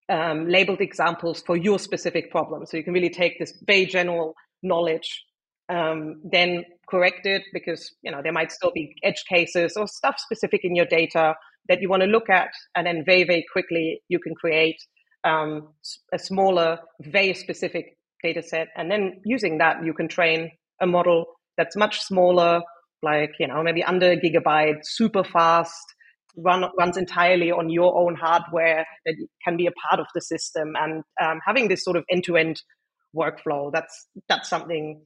um, 0.09 0.49
labeled 0.49 0.81
examples 0.81 1.43
for 1.47 1.55
your 1.55 1.79
specific 1.79 2.31
problem. 2.31 2.65
So 2.65 2.79
you 2.79 2.85
can 2.85 2.95
really 2.95 3.11
take 3.11 3.39
this 3.39 3.53
very 3.67 3.85
general 3.85 4.35
knowledge, 4.63 5.23
um, 5.69 6.23
then 6.25 6.65
correct 6.89 7.27
it 7.27 7.43
because 7.53 7.95
you 8.03 8.11
know 8.11 8.23
there 8.23 8.33
might 8.33 8.51
still 8.51 8.73
be 8.75 8.95
edge 9.05 9.23
cases 9.29 9.75
or 9.77 9.87
stuff 9.87 10.17
specific 10.19 10.63
in 10.65 10.75
your 10.75 10.87
data 10.87 11.35
that 11.69 11.83
you 11.83 11.91
want 11.91 12.03
to 12.03 12.09
look 12.09 12.31
at, 12.31 12.49
and 12.75 12.87
then 12.87 13.05
very 13.05 13.25
very 13.25 13.45
quickly 13.53 14.01
you 14.09 14.19
can 14.19 14.35
create 14.35 14.81
um, 15.25 15.69
a 16.15 16.19
smaller, 16.19 16.79
very 17.03 17.35
specific 17.35 17.99
data 18.23 18.43
set, 18.43 18.69
and 18.77 18.91
then 18.91 19.21
using 19.27 19.59
that 19.59 19.85
you 19.85 19.93
can 19.93 20.09
train 20.09 20.51
a 20.81 20.87
model 20.87 21.27
that's 21.59 21.77
much 21.77 22.01
smaller, 22.01 22.63
like 23.03 23.33
you 23.39 23.47
know 23.47 23.63
maybe 23.63 23.83
under 23.83 24.13
a 24.13 24.17
gigabyte, 24.17 24.81
super 24.83 25.25
fast, 25.25 25.95
run 26.37 26.65
runs 26.79 26.97
entirely 26.97 27.51
on 27.51 27.71
your 27.71 27.97
own 27.99 28.15
hardware 28.15 28.87
that 29.05 29.15
can 29.45 29.57
be 29.57 29.67
a 29.67 29.73
part 29.89 30.01
of 30.01 30.07
the 30.15 30.21
system, 30.21 30.75
and 30.79 31.03
um, 31.21 31.41
having 31.47 31.69
this 31.69 31.85
sort 31.85 31.97
of 31.97 32.05
end 32.11 32.25
to 32.25 32.37
end 32.37 32.63
workflow. 33.15 33.71
That's 33.73 34.07
that's 34.29 34.49
something, 34.49 35.03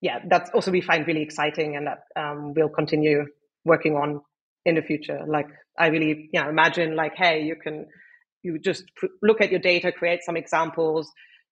yeah, 0.00 0.20
that's 0.28 0.50
also 0.50 0.70
we 0.70 0.80
find 0.80 1.06
really 1.06 1.22
exciting, 1.22 1.76
and 1.76 1.86
that 1.86 1.98
um, 2.20 2.54
we'll 2.54 2.68
continue 2.68 3.24
working 3.64 3.94
on 3.94 4.20
in 4.64 4.74
the 4.74 4.82
future. 4.82 5.20
Like 5.26 5.46
I 5.78 5.88
really, 5.88 6.28
you 6.32 6.40
know, 6.40 6.48
imagine 6.48 6.96
like, 6.96 7.12
hey, 7.16 7.42
you 7.42 7.56
can 7.56 7.86
you 8.42 8.58
just 8.58 8.84
pr- 8.96 9.06
look 9.22 9.40
at 9.40 9.50
your 9.50 9.60
data, 9.60 9.92
create 9.92 10.20
some 10.24 10.36
examples, 10.36 11.10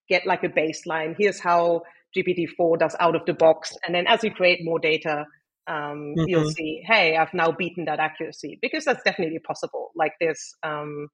get 0.08 0.26
like 0.26 0.44
a 0.44 0.48
baseline. 0.48 1.14
Here's 1.18 1.40
how 1.40 1.82
GPT-4 2.16 2.78
does 2.78 2.94
out 3.00 3.16
of 3.16 3.22
the 3.26 3.34
box, 3.34 3.72
and 3.84 3.94
then 3.94 4.06
as 4.06 4.22
you 4.22 4.30
create 4.30 4.60
more 4.62 4.78
data, 4.78 5.24
um, 5.66 6.14
mm-hmm. 6.16 6.24
you'll 6.26 6.50
see, 6.50 6.82
hey, 6.86 7.16
I've 7.16 7.34
now 7.34 7.52
beaten 7.52 7.86
that 7.86 8.00
accuracy 8.00 8.58
because 8.60 8.84
that's 8.84 9.02
definitely 9.02 9.38
possible. 9.38 9.90
Like 9.96 10.12
there's, 10.20 10.54
um, 10.62 11.08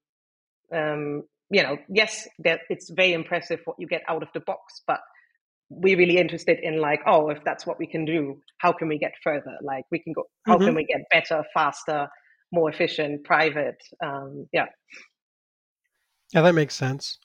um, 0.73 1.23
you 1.49 1.63
know, 1.63 1.77
yes, 1.89 2.27
that 2.39 2.61
it's 2.69 2.89
very 2.89 3.13
impressive 3.13 3.59
what 3.65 3.77
you 3.79 3.87
get 3.87 4.01
out 4.07 4.23
of 4.23 4.29
the 4.33 4.39
box, 4.41 4.81
but 4.87 4.99
we're 5.69 5.97
really 5.97 6.17
interested 6.17 6.59
in 6.61 6.79
like, 6.81 7.01
oh, 7.07 7.29
if 7.29 7.43
that's 7.45 7.65
what 7.65 7.79
we 7.79 7.87
can 7.87 8.03
do, 8.03 8.41
how 8.57 8.73
can 8.73 8.87
we 8.87 8.97
get 8.97 9.13
further? 9.23 9.57
Like 9.61 9.85
we 9.91 9.99
can 9.99 10.13
go, 10.13 10.23
how 10.45 10.55
mm-hmm. 10.55 10.65
can 10.65 10.75
we 10.75 10.85
get 10.85 11.01
better, 11.09 11.43
faster, 11.53 12.07
more 12.51 12.69
efficient, 12.69 13.23
private? 13.23 13.81
Um, 14.03 14.47
yeah. 14.51 14.65
Yeah, 16.33 16.41
that 16.41 16.55
makes 16.55 16.75
sense. 16.75 17.17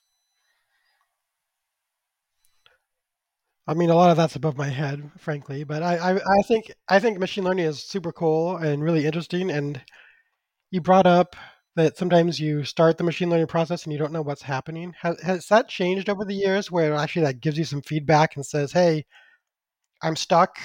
I 3.68 3.74
mean, 3.74 3.90
a 3.90 3.94
lot 3.94 4.10
of 4.10 4.16
that's 4.16 4.36
above 4.36 4.56
my 4.56 4.68
head, 4.68 5.10
frankly, 5.18 5.64
but 5.64 5.82
I, 5.82 5.96
I, 5.96 6.14
I 6.14 6.42
think 6.46 6.72
I 6.88 7.00
think 7.00 7.18
machine 7.18 7.44
learning 7.44 7.66
is 7.66 7.82
super 7.82 8.12
cool 8.12 8.56
and 8.56 8.82
really 8.82 9.06
interesting. 9.06 9.50
And 9.50 9.82
you 10.70 10.80
brought 10.80 11.06
up 11.06 11.34
that 11.74 11.96
sometimes 11.96 12.38
you 12.38 12.64
start 12.64 12.96
the 12.96 13.04
machine 13.04 13.28
learning 13.28 13.48
process 13.48 13.84
and 13.84 13.92
you 13.92 13.98
don't 13.98 14.12
know 14.12 14.22
what's 14.22 14.42
happening. 14.42 14.94
Has, 15.00 15.20
has 15.20 15.46
that 15.48 15.68
changed 15.68 16.08
over 16.08 16.24
the 16.24 16.34
years, 16.34 16.70
where 16.70 16.94
actually 16.94 17.22
that 17.22 17.40
gives 17.40 17.58
you 17.58 17.64
some 17.64 17.82
feedback 17.82 18.36
and 18.36 18.46
says, 18.46 18.70
"Hey, 18.70 19.04
I'm 20.00 20.14
stuck, 20.14 20.58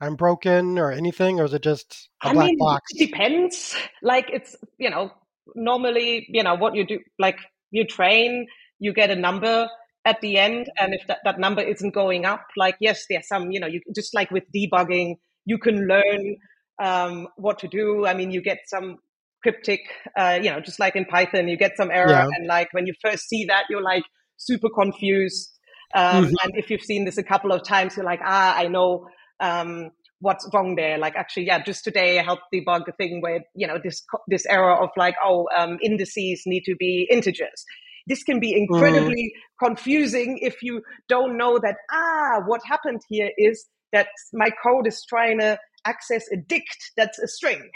I'm 0.00 0.14
broken," 0.14 0.78
or 0.78 0.92
anything, 0.92 1.40
or 1.40 1.44
is 1.44 1.52
it 1.52 1.62
just 1.62 2.08
a 2.22 2.28
I 2.28 2.32
black 2.32 2.46
mean, 2.46 2.58
box? 2.58 2.84
It 2.94 3.10
depends. 3.10 3.76
Like 4.02 4.30
it's 4.32 4.54
you 4.78 4.90
know 4.90 5.10
normally 5.56 6.26
you 6.28 6.44
know 6.44 6.54
what 6.54 6.76
you 6.76 6.86
do 6.86 7.00
like 7.18 7.38
you 7.72 7.84
train, 7.84 8.46
you 8.78 8.92
get 8.92 9.10
a 9.10 9.16
number 9.16 9.68
at 10.06 10.20
the 10.20 10.38
end 10.38 10.70
and 10.78 10.94
if 10.94 11.06
that, 11.08 11.18
that 11.24 11.38
number 11.38 11.60
isn't 11.60 11.92
going 11.92 12.24
up 12.24 12.46
like 12.56 12.76
yes 12.80 13.04
there's 13.10 13.26
some 13.26 13.50
you 13.50 13.58
know 13.58 13.66
you 13.66 13.80
just 13.94 14.14
like 14.14 14.30
with 14.30 14.44
debugging 14.54 15.16
you 15.44 15.58
can 15.58 15.86
learn 15.86 16.36
um, 16.82 17.26
what 17.36 17.58
to 17.58 17.68
do 17.68 18.06
i 18.06 18.14
mean 18.14 18.30
you 18.30 18.40
get 18.40 18.60
some 18.66 18.96
cryptic 19.42 19.80
uh, 20.16 20.38
you 20.40 20.50
know 20.50 20.60
just 20.60 20.78
like 20.78 20.94
in 20.96 21.04
python 21.04 21.48
you 21.48 21.56
get 21.56 21.76
some 21.76 21.90
error 21.90 22.08
yeah. 22.08 22.28
and 22.36 22.46
like 22.46 22.72
when 22.72 22.86
you 22.86 22.94
first 23.02 23.28
see 23.28 23.44
that 23.46 23.64
you're 23.68 23.82
like 23.82 24.04
super 24.36 24.68
confused 24.70 25.50
um, 25.94 26.24
mm-hmm. 26.24 26.34
and 26.42 26.52
if 26.56 26.70
you've 26.70 26.82
seen 26.82 27.04
this 27.04 27.18
a 27.18 27.22
couple 27.22 27.52
of 27.52 27.62
times 27.64 27.96
you're 27.96 28.04
like 28.04 28.20
ah 28.24 28.56
i 28.56 28.68
know 28.68 29.06
um, 29.40 29.90
what's 30.20 30.48
wrong 30.54 30.76
there 30.76 30.98
like 30.98 31.14
actually 31.16 31.46
yeah 31.46 31.62
just 31.62 31.82
today 31.82 32.18
i 32.18 32.22
helped 32.22 32.44
debug 32.54 32.86
a 32.88 32.92
thing 32.92 33.20
where 33.20 33.40
you 33.54 33.66
know 33.66 33.78
this 33.82 34.02
this 34.28 34.46
error 34.46 34.76
of 34.82 34.90
like 34.96 35.16
oh 35.24 35.48
um, 35.56 35.78
indices 35.82 36.42
need 36.46 36.62
to 36.64 36.76
be 36.76 37.08
integers 37.10 37.64
this 38.06 38.22
can 38.22 38.40
be 38.40 38.52
mm. 38.52 38.58
incredibly 38.58 39.32
mm. 39.34 39.64
confusing 39.66 40.38
if 40.40 40.62
you 40.62 40.82
don't 41.08 41.36
know 41.36 41.58
that, 41.58 41.76
ah, 41.92 42.40
what 42.46 42.60
happened 42.64 43.00
here 43.08 43.30
is 43.36 43.66
that 43.92 44.08
my 44.32 44.50
code 44.62 44.86
is 44.86 45.04
trying 45.08 45.38
to 45.40 45.58
access 45.84 46.24
a 46.32 46.36
dict 46.36 46.92
that's 46.96 47.18
a 47.18 47.28
string. 47.28 47.68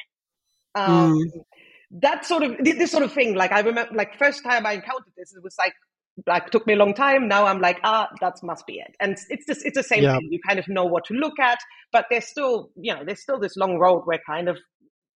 Um, 0.74 1.14
mm. 1.14 1.24
That 2.02 2.24
sort 2.24 2.44
of, 2.44 2.56
this 2.62 2.90
sort 2.90 3.02
of 3.02 3.12
thing. 3.12 3.34
Like 3.34 3.52
I 3.52 3.60
remember, 3.60 3.94
like 3.94 4.16
first 4.18 4.44
time 4.44 4.66
I 4.66 4.72
encountered 4.72 5.12
this, 5.16 5.34
it 5.34 5.42
was 5.42 5.56
like, 5.58 5.72
like 6.26 6.50
took 6.50 6.66
me 6.66 6.74
a 6.74 6.76
long 6.76 6.94
time. 6.94 7.28
Now 7.28 7.46
I'm 7.46 7.60
like, 7.60 7.80
ah, 7.82 8.08
that 8.20 8.34
must 8.42 8.66
be 8.66 8.74
it. 8.74 8.94
And 9.00 9.16
it's 9.28 9.46
just, 9.46 9.64
it's 9.64 9.76
the 9.76 9.82
same 9.82 10.04
yeah. 10.04 10.16
thing. 10.16 10.28
You 10.30 10.38
kind 10.46 10.58
of 10.58 10.68
know 10.68 10.84
what 10.84 11.04
to 11.06 11.14
look 11.14 11.38
at, 11.40 11.58
but 11.92 12.06
there's 12.10 12.26
still, 12.26 12.70
you 12.76 12.94
know, 12.94 13.04
there's 13.04 13.22
still 13.22 13.40
this 13.40 13.56
long 13.56 13.78
road 13.78 14.02
where 14.04 14.20
kind 14.26 14.48
of 14.48 14.58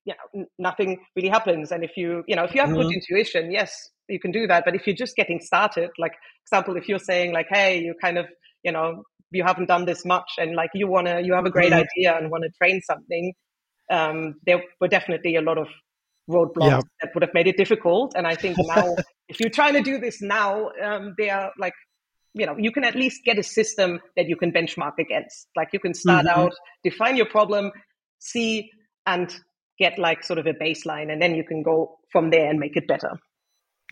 you 0.04 0.14
know 0.34 0.44
nothing 0.58 0.98
really 1.16 1.28
happens 1.28 1.72
and 1.72 1.82
if 1.82 1.96
you 1.96 2.22
you 2.26 2.36
know 2.36 2.44
if 2.44 2.54
you 2.54 2.60
have 2.60 2.70
mm-hmm. 2.70 2.82
good 2.82 2.92
intuition 2.92 3.50
yes 3.50 3.88
you 4.08 4.20
can 4.20 4.30
do 4.30 4.46
that 4.46 4.64
but 4.64 4.74
if 4.74 4.86
you're 4.86 4.96
just 4.96 5.16
getting 5.16 5.40
started 5.40 5.90
like 5.98 6.12
example 6.44 6.76
if 6.76 6.88
you're 6.88 6.98
saying 6.98 7.32
like 7.32 7.46
hey 7.50 7.80
you 7.80 7.94
kind 8.00 8.18
of 8.18 8.26
you 8.62 8.72
know 8.72 9.02
you 9.30 9.42
haven't 9.42 9.66
done 9.66 9.84
this 9.84 10.04
much 10.04 10.30
and 10.38 10.54
like 10.54 10.70
you 10.74 10.86
want 10.86 11.06
to 11.06 11.22
you 11.22 11.34
have 11.34 11.46
a 11.46 11.50
great 11.50 11.72
mm-hmm. 11.72 11.84
idea 11.96 12.16
and 12.16 12.30
want 12.30 12.44
to 12.44 12.50
train 12.50 12.80
something 12.82 13.32
um, 13.90 14.36
there 14.46 14.62
were 14.80 14.88
definitely 14.88 15.36
a 15.36 15.42
lot 15.42 15.58
of 15.58 15.68
roadblocks 16.30 16.70
yeah. 16.70 16.80
that 17.02 17.10
would 17.14 17.22
have 17.22 17.34
made 17.34 17.46
it 17.46 17.56
difficult 17.56 18.14
and 18.16 18.26
i 18.26 18.34
think 18.34 18.56
now 18.58 18.94
if 19.28 19.40
you're 19.40 19.50
trying 19.50 19.74
to 19.74 19.82
do 19.82 19.98
this 19.98 20.22
now 20.22 20.70
um, 20.82 21.14
they 21.18 21.28
are 21.28 21.52
like 21.58 21.74
you 22.32 22.46
know 22.46 22.56
you 22.58 22.72
can 22.72 22.84
at 22.84 22.94
least 22.94 23.22
get 23.24 23.38
a 23.38 23.42
system 23.42 24.00
that 24.16 24.26
you 24.26 24.36
can 24.36 24.50
benchmark 24.50 24.98
against 24.98 25.48
like 25.54 25.68
you 25.72 25.80
can 25.80 25.92
start 25.92 26.24
mm-hmm. 26.24 26.40
out 26.40 26.52
define 26.82 27.16
your 27.16 27.26
problem 27.26 27.70
see 28.18 28.70
and 29.06 29.34
get 29.78 29.98
like 29.98 30.22
sort 30.22 30.38
of 30.38 30.46
a 30.46 30.52
baseline 30.52 31.12
and 31.12 31.20
then 31.20 31.34
you 31.34 31.44
can 31.44 31.62
go 31.62 31.98
from 32.10 32.30
there 32.30 32.48
and 32.48 32.58
make 32.58 32.76
it 32.76 32.86
better. 32.86 33.10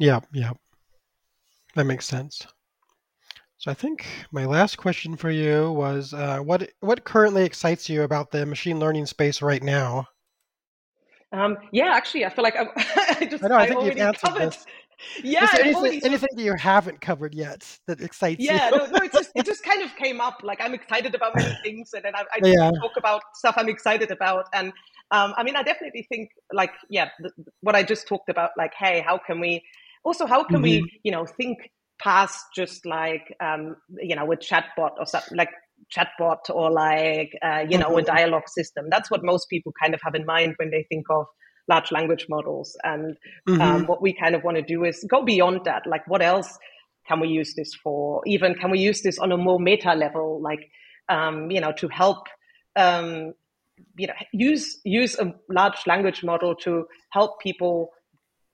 Yeah, 0.00 0.20
yeah. 0.32 0.52
That 1.74 1.84
makes 1.84 2.06
sense. 2.06 2.46
So 3.58 3.70
I 3.70 3.74
think 3.74 4.06
my 4.32 4.44
last 4.44 4.76
question 4.76 5.16
for 5.16 5.30
you 5.30 5.70
was 5.70 6.12
uh, 6.12 6.38
what 6.38 6.68
what 6.80 7.04
currently 7.04 7.44
excites 7.44 7.88
you 7.88 8.02
about 8.02 8.30
the 8.30 8.44
machine 8.44 8.80
learning 8.80 9.06
space 9.06 9.40
right 9.40 9.62
now? 9.62 10.08
Um, 11.32 11.56
yeah, 11.70 11.92
actually, 11.94 12.24
I 12.24 12.30
feel 12.30 12.42
like 12.42 12.56
I'm, 12.58 12.68
I 12.76 13.26
just 13.30 13.44
I 13.44 13.48
know 13.48 13.56
I, 13.56 13.62
I 13.62 13.68
think 13.68 13.84
you've 13.84 13.98
answered 13.98 14.20
covered. 14.20 14.52
this. 14.52 14.66
Yeah, 15.24 15.48
anything, 15.58 16.00
anything 16.04 16.28
that 16.36 16.42
you 16.44 16.54
haven't 16.54 17.00
covered 17.00 17.34
yet 17.34 17.66
that 17.88 18.00
excites 18.00 18.40
yeah, 18.40 18.70
you? 18.70 18.76
Yeah, 18.76 18.86
no, 18.86 18.86
no, 18.86 19.04
it 19.04 19.12
just 19.12 19.32
it 19.34 19.44
just 19.44 19.64
kind 19.64 19.82
of 19.82 19.96
came 20.02 20.20
up. 20.20 20.42
Like 20.44 20.60
I'm 20.60 20.74
excited 20.74 21.12
about 21.16 21.34
many 21.34 21.56
things, 21.64 21.92
and 21.92 22.04
then 22.04 22.14
I, 22.14 22.24
I 22.32 22.40
yeah. 22.44 22.70
talk 22.80 22.92
about 22.96 23.22
stuff 23.34 23.54
I'm 23.58 23.68
excited 23.68 24.12
about, 24.12 24.46
and 24.52 24.72
um, 25.10 25.34
I 25.36 25.42
mean, 25.42 25.56
I 25.56 25.62
definitely 25.62 26.06
think 26.08 26.30
like, 26.52 26.72
yeah, 26.88 27.10
what 27.60 27.74
I 27.74 27.82
just 27.82 28.06
talked 28.06 28.28
about, 28.28 28.50
like, 28.56 28.72
hey, 28.78 29.04
how 29.04 29.18
can 29.18 29.40
we 29.40 29.62
also, 30.04 30.26
how 30.26 30.44
can 30.44 30.56
mm-hmm. 30.56 30.84
we, 30.84 31.00
you 31.02 31.12
know, 31.12 31.26
think 31.26 31.58
past 32.00 32.44
just 32.54 32.84
like, 32.84 33.34
um, 33.40 33.76
you 34.00 34.16
know, 34.16 34.24
with 34.24 34.40
chatbot 34.40 34.92
or 34.98 35.06
something 35.06 35.36
like 35.36 35.50
chatbot 35.94 36.50
or 36.50 36.70
like, 36.70 37.32
uh, 37.42 37.64
you 37.68 37.78
know, 37.78 37.90
mm-hmm. 37.90 37.98
a 37.98 38.02
dialogue 38.02 38.48
system. 38.48 38.86
That's 38.90 39.10
what 39.10 39.24
most 39.24 39.48
people 39.48 39.72
kind 39.80 39.94
of 39.94 40.00
have 40.02 40.14
in 40.14 40.26
mind 40.26 40.54
when 40.56 40.70
they 40.70 40.84
think 40.88 41.06
of 41.10 41.26
large 41.68 41.92
language 41.92 42.26
models. 42.28 42.76
And 42.82 43.16
um, 43.46 43.58
mm-hmm. 43.58 43.86
what 43.86 44.02
we 44.02 44.12
kind 44.12 44.34
of 44.34 44.42
want 44.42 44.56
to 44.56 44.62
do 44.62 44.84
is 44.84 45.04
go 45.08 45.24
beyond 45.24 45.60
that. 45.64 45.82
Like, 45.86 46.06
what 46.08 46.22
else 46.22 46.58
can 47.06 47.20
we 47.20 47.28
use 47.28 47.54
this 47.54 47.74
for? 47.74 48.22
Even 48.26 48.54
can 48.54 48.70
we 48.70 48.80
use 48.80 49.02
this 49.02 49.18
on 49.18 49.32
a 49.32 49.36
more 49.36 49.60
meta 49.60 49.94
level, 49.94 50.40
like, 50.42 50.68
um, 51.08 51.50
you 51.50 51.60
know, 51.60 51.72
to 51.72 51.88
help 51.88 52.26
um, 52.76 53.34
you 53.96 54.06
know 54.06 54.14
use 54.32 54.80
use 54.84 55.18
a 55.18 55.32
large 55.48 55.86
language 55.86 56.22
model 56.22 56.54
to 56.54 56.86
help 57.10 57.40
people 57.40 57.90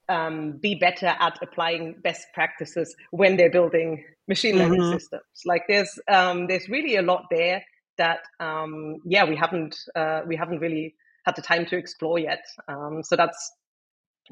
um, 0.08 0.52
be 0.52 0.74
better 0.74 1.06
at 1.06 1.38
applying 1.42 1.96
best 2.02 2.26
practices 2.34 2.94
when 3.10 3.36
they're 3.36 3.50
building 3.50 4.04
machine 4.26 4.58
learning 4.58 4.80
mm-hmm. 4.80 4.98
systems. 4.98 5.22
Like 5.44 5.62
there's 5.68 5.98
um, 6.08 6.46
there's 6.46 6.68
really 6.68 6.96
a 6.96 7.02
lot 7.02 7.24
there 7.30 7.62
that 7.96 8.20
um, 8.40 8.96
yeah 9.04 9.24
we 9.24 9.36
haven't 9.36 9.76
uh, 9.94 10.20
we 10.26 10.36
haven't 10.36 10.60
really 10.60 10.94
had 11.24 11.36
the 11.36 11.42
time 11.42 11.66
to 11.66 11.76
explore 11.76 12.18
yet. 12.18 12.44
Um, 12.68 13.02
so 13.02 13.16
that's 13.16 13.52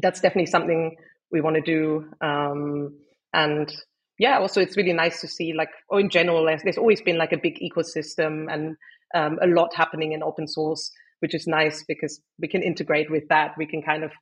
that's 0.01 0.21
definitely 0.21 0.51
something 0.51 0.97
we 1.31 1.41
want 1.41 1.57
to 1.57 1.63
do. 1.63 2.09
Um, 2.21 2.97
and 3.33 3.73
yeah, 4.19 4.39
also 4.39 4.61
it's 4.61 4.77
really 4.77 4.93
nice 4.93 5.21
to 5.21 5.29
see 5.29 5.53
like, 5.53 5.71
or 5.89 6.01
in 6.01 6.11
general, 6.11 6.45
there's, 6.45 6.63
there's 6.63 6.79
always 6.79 7.03
been 7.03 7.19
like 7.19 7.33
a 7.33 7.39
big 7.39 7.59
ecosystem 7.61 8.53
and 8.53 8.77
um, 9.15 9.39
a 9.43 9.47
lot 9.47 9.75
happening 9.75 10.13
in 10.13 10.23
open 10.23 10.49
source, 10.49 10.91
which 11.21 11.35
is 11.35 11.47
nice 11.47 11.85
because 11.87 12.21
we 12.39 12.49
can 12.49 12.63
integrate 12.63 13.11
with 13.11 13.29
that. 13.29 13.53
We 13.59 13.67
can 13.67 13.83
kind 13.83 14.05
of 14.05 14.13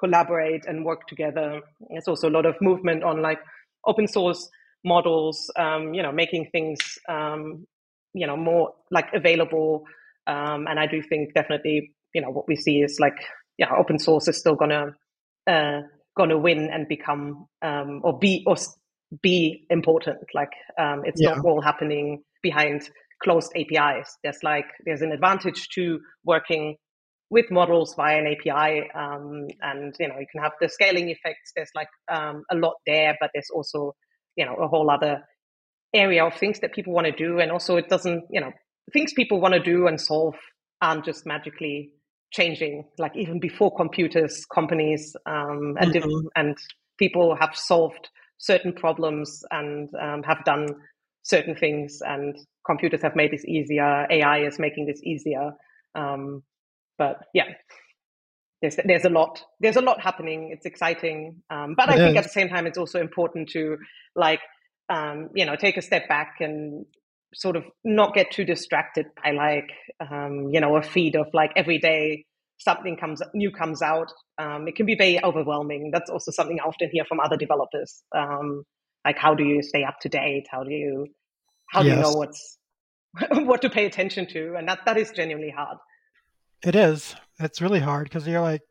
collaborate 0.00 0.64
and 0.66 0.84
work 0.84 1.06
together. 1.06 1.60
There's 1.90 2.08
also 2.08 2.28
a 2.28 2.34
lot 2.34 2.46
of 2.46 2.56
movement 2.60 3.04
on 3.04 3.22
like 3.22 3.38
open 3.86 4.08
source 4.08 4.48
models, 4.84 5.50
um, 5.56 5.94
you 5.94 6.02
know, 6.02 6.10
making 6.10 6.48
things, 6.50 6.78
um, 7.08 7.66
you 8.14 8.26
know, 8.26 8.36
more 8.36 8.72
like 8.90 9.08
available. 9.14 9.84
Um, 10.26 10.66
and 10.68 10.80
I 10.80 10.86
do 10.86 11.02
think 11.02 11.34
definitely, 11.34 11.92
you 12.14 12.22
know, 12.22 12.30
what 12.30 12.48
we 12.48 12.56
see 12.56 12.78
is 12.78 12.98
like, 12.98 13.16
yeah, 13.58 13.68
open 13.78 13.98
source 13.98 14.26
is 14.26 14.38
still 14.38 14.54
gonna 14.56 14.94
uh, 15.46 15.80
gonna 16.16 16.38
win 16.38 16.70
and 16.72 16.88
become 16.88 17.46
um, 17.62 18.00
or 18.02 18.18
be 18.18 18.42
or 18.46 18.56
be 19.22 19.66
important. 19.68 20.18
Like 20.34 20.52
um, 20.78 21.02
it's 21.04 21.20
yeah. 21.20 21.34
not 21.34 21.44
all 21.44 21.60
happening 21.60 22.22
behind 22.42 22.88
closed 23.22 23.52
APIs. 23.54 24.16
There's 24.22 24.42
like 24.42 24.66
there's 24.86 25.02
an 25.02 25.12
advantage 25.12 25.68
to 25.74 26.00
working 26.24 26.76
with 27.30 27.50
models 27.50 27.94
via 27.94 28.18
an 28.18 28.26
API, 28.26 28.90
um, 28.92 29.46
and 29.62 29.94
you 29.98 30.08
know 30.08 30.18
you 30.18 30.26
can 30.30 30.42
have 30.42 30.52
the 30.60 30.68
scaling 30.68 31.08
effects. 31.08 31.52
There's 31.54 31.70
like 31.74 31.88
um, 32.10 32.44
a 32.50 32.56
lot 32.56 32.74
there, 32.86 33.16
but 33.20 33.30
there's 33.32 33.50
also 33.54 33.94
you 34.36 34.44
know 34.44 34.54
a 34.54 34.68
whole 34.68 34.90
other 34.90 35.22
area 35.94 36.24
of 36.24 36.34
things 36.34 36.60
that 36.60 36.72
people 36.72 36.92
want 36.92 37.06
to 37.06 37.12
do, 37.12 37.38
and 37.38 37.50
also 37.52 37.76
it 37.76 37.88
doesn't 37.88 38.24
you 38.30 38.40
know 38.40 38.52
things 38.92 39.12
people 39.12 39.40
want 39.40 39.54
to 39.54 39.60
do 39.60 39.86
and 39.86 40.00
solve 40.00 40.34
aren't 40.82 41.04
just 41.04 41.24
magically 41.24 41.92
changing. 42.32 42.84
Like 42.98 43.16
even 43.16 43.38
before 43.38 43.74
computers, 43.74 44.44
companies 44.52 45.16
um, 45.26 45.76
and 45.80 45.94
mm-hmm. 45.94 46.26
and 46.34 46.56
people 46.98 47.36
have 47.38 47.54
solved 47.54 48.08
certain 48.38 48.72
problems 48.72 49.42
and 49.50 49.88
um, 50.00 50.22
have 50.24 50.44
done 50.44 50.66
certain 51.22 51.54
things, 51.54 52.00
and 52.04 52.36
computers 52.66 53.02
have 53.02 53.14
made 53.14 53.30
this 53.30 53.44
easier. 53.44 54.06
AI 54.10 54.40
is 54.40 54.58
making 54.58 54.86
this 54.86 55.00
easier. 55.04 55.52
Um, 55.94 56.42
but 57.00 57.16
yeah, 57.32 57.46
there's 58.60 58.76
there's 58.84 59.06
a 59.06 59.08
lot 59.08 59.42
there's 59.58 59.76
a 59.76 59.80
lot 59.80 60.00
happening. 60.02 60.50
It's 60.52 60.66
exciting, 60.66 61.42
um, 61.48 61.74
but 61.76 61.88
I 61.88 61.94
is. 61.94 61.98
think 61.98 62.16
at 62.18 62.24
the 62.24 62.30
same 62.30 62.50
time 62.50 62.66
it's 62.66 62.76
also 62.76 63.00
important 63.00 63.48
to 63.50 63.78
like 64.14 64.40
um, 64.90 65.30
you 65.34 65.46
know 65.46 65.56
take 65.56 65.78
a 65.78 65.82
step 65.82 66.08
back 66.08 66.34
and 66.40 66.84
sort 67.34 67.56
of 67.56 67.64
not 67.84 68.12
get 68.12 68.30
too 68.30 68.44
distracted 68.44 69.06
by 69.24 69.30
like 69.30 69.70
um, 69.98 70.50
you 70.52 70.60
know 70.60 70.76
a 70.76 70.82
feed 70.82 71.16
of 71.16 71.28
like 71.32 71.52
every 71.56 71.78
day 71.78 72.26
something 72.58 72.98
comes 72.98 73.22
new 73.32 73.50
comes 73.50 73.80
out. 73.80 74.12
Um, 74.36 74.68
it 74.68 74.76
can 74.76 74.84
be 74.84 74.94
very 74.94 75.24
overwhelming. 75.24 75.90
That's 75.90 76.10
also 76.10 76.30
something 76.30 76.60
I 76.60 76.64
often 76.64 76.90
hear 76.92 77.06
from 77.06 77.18
other 77.18 77.38
developers. 77.38 78.02
Um, 78.14 78.64
like 79.06 79.16
how 79.16 79.34
do 79.34 79.42
you 79.42 79.62
stay 79.62 79.84
up 79.84 79.96
to 80.02 80.10
date? 80.10 80.48
How 80.50 80.64
do 80.64 80.70
you 80.70 81.06
how 81.70 81.80
yes. 81.80 81.94
do 81.94 81.96
you 81.96 82.02
know 82.02 82.18
what's 82.18 82.58
what 83.46 83.62
to 83.62 83.70
pay 83.70 83.86
attention 83.86 84.26
to? 84.34 84.56
And 84.58 84.68
that 84.68 84.80
that 84.84 84.98
is 84.98 85.10
genuinely 85.12 85.54
hard. 85.56 85.78
It 86.62 86.74
is. 86.74 87.14
It's 87.38 87.62
really 87.62 87.80
hard 87.80 88.04
because 88.04 88.26
you're 88.26 88.40
like, 88.40 88.62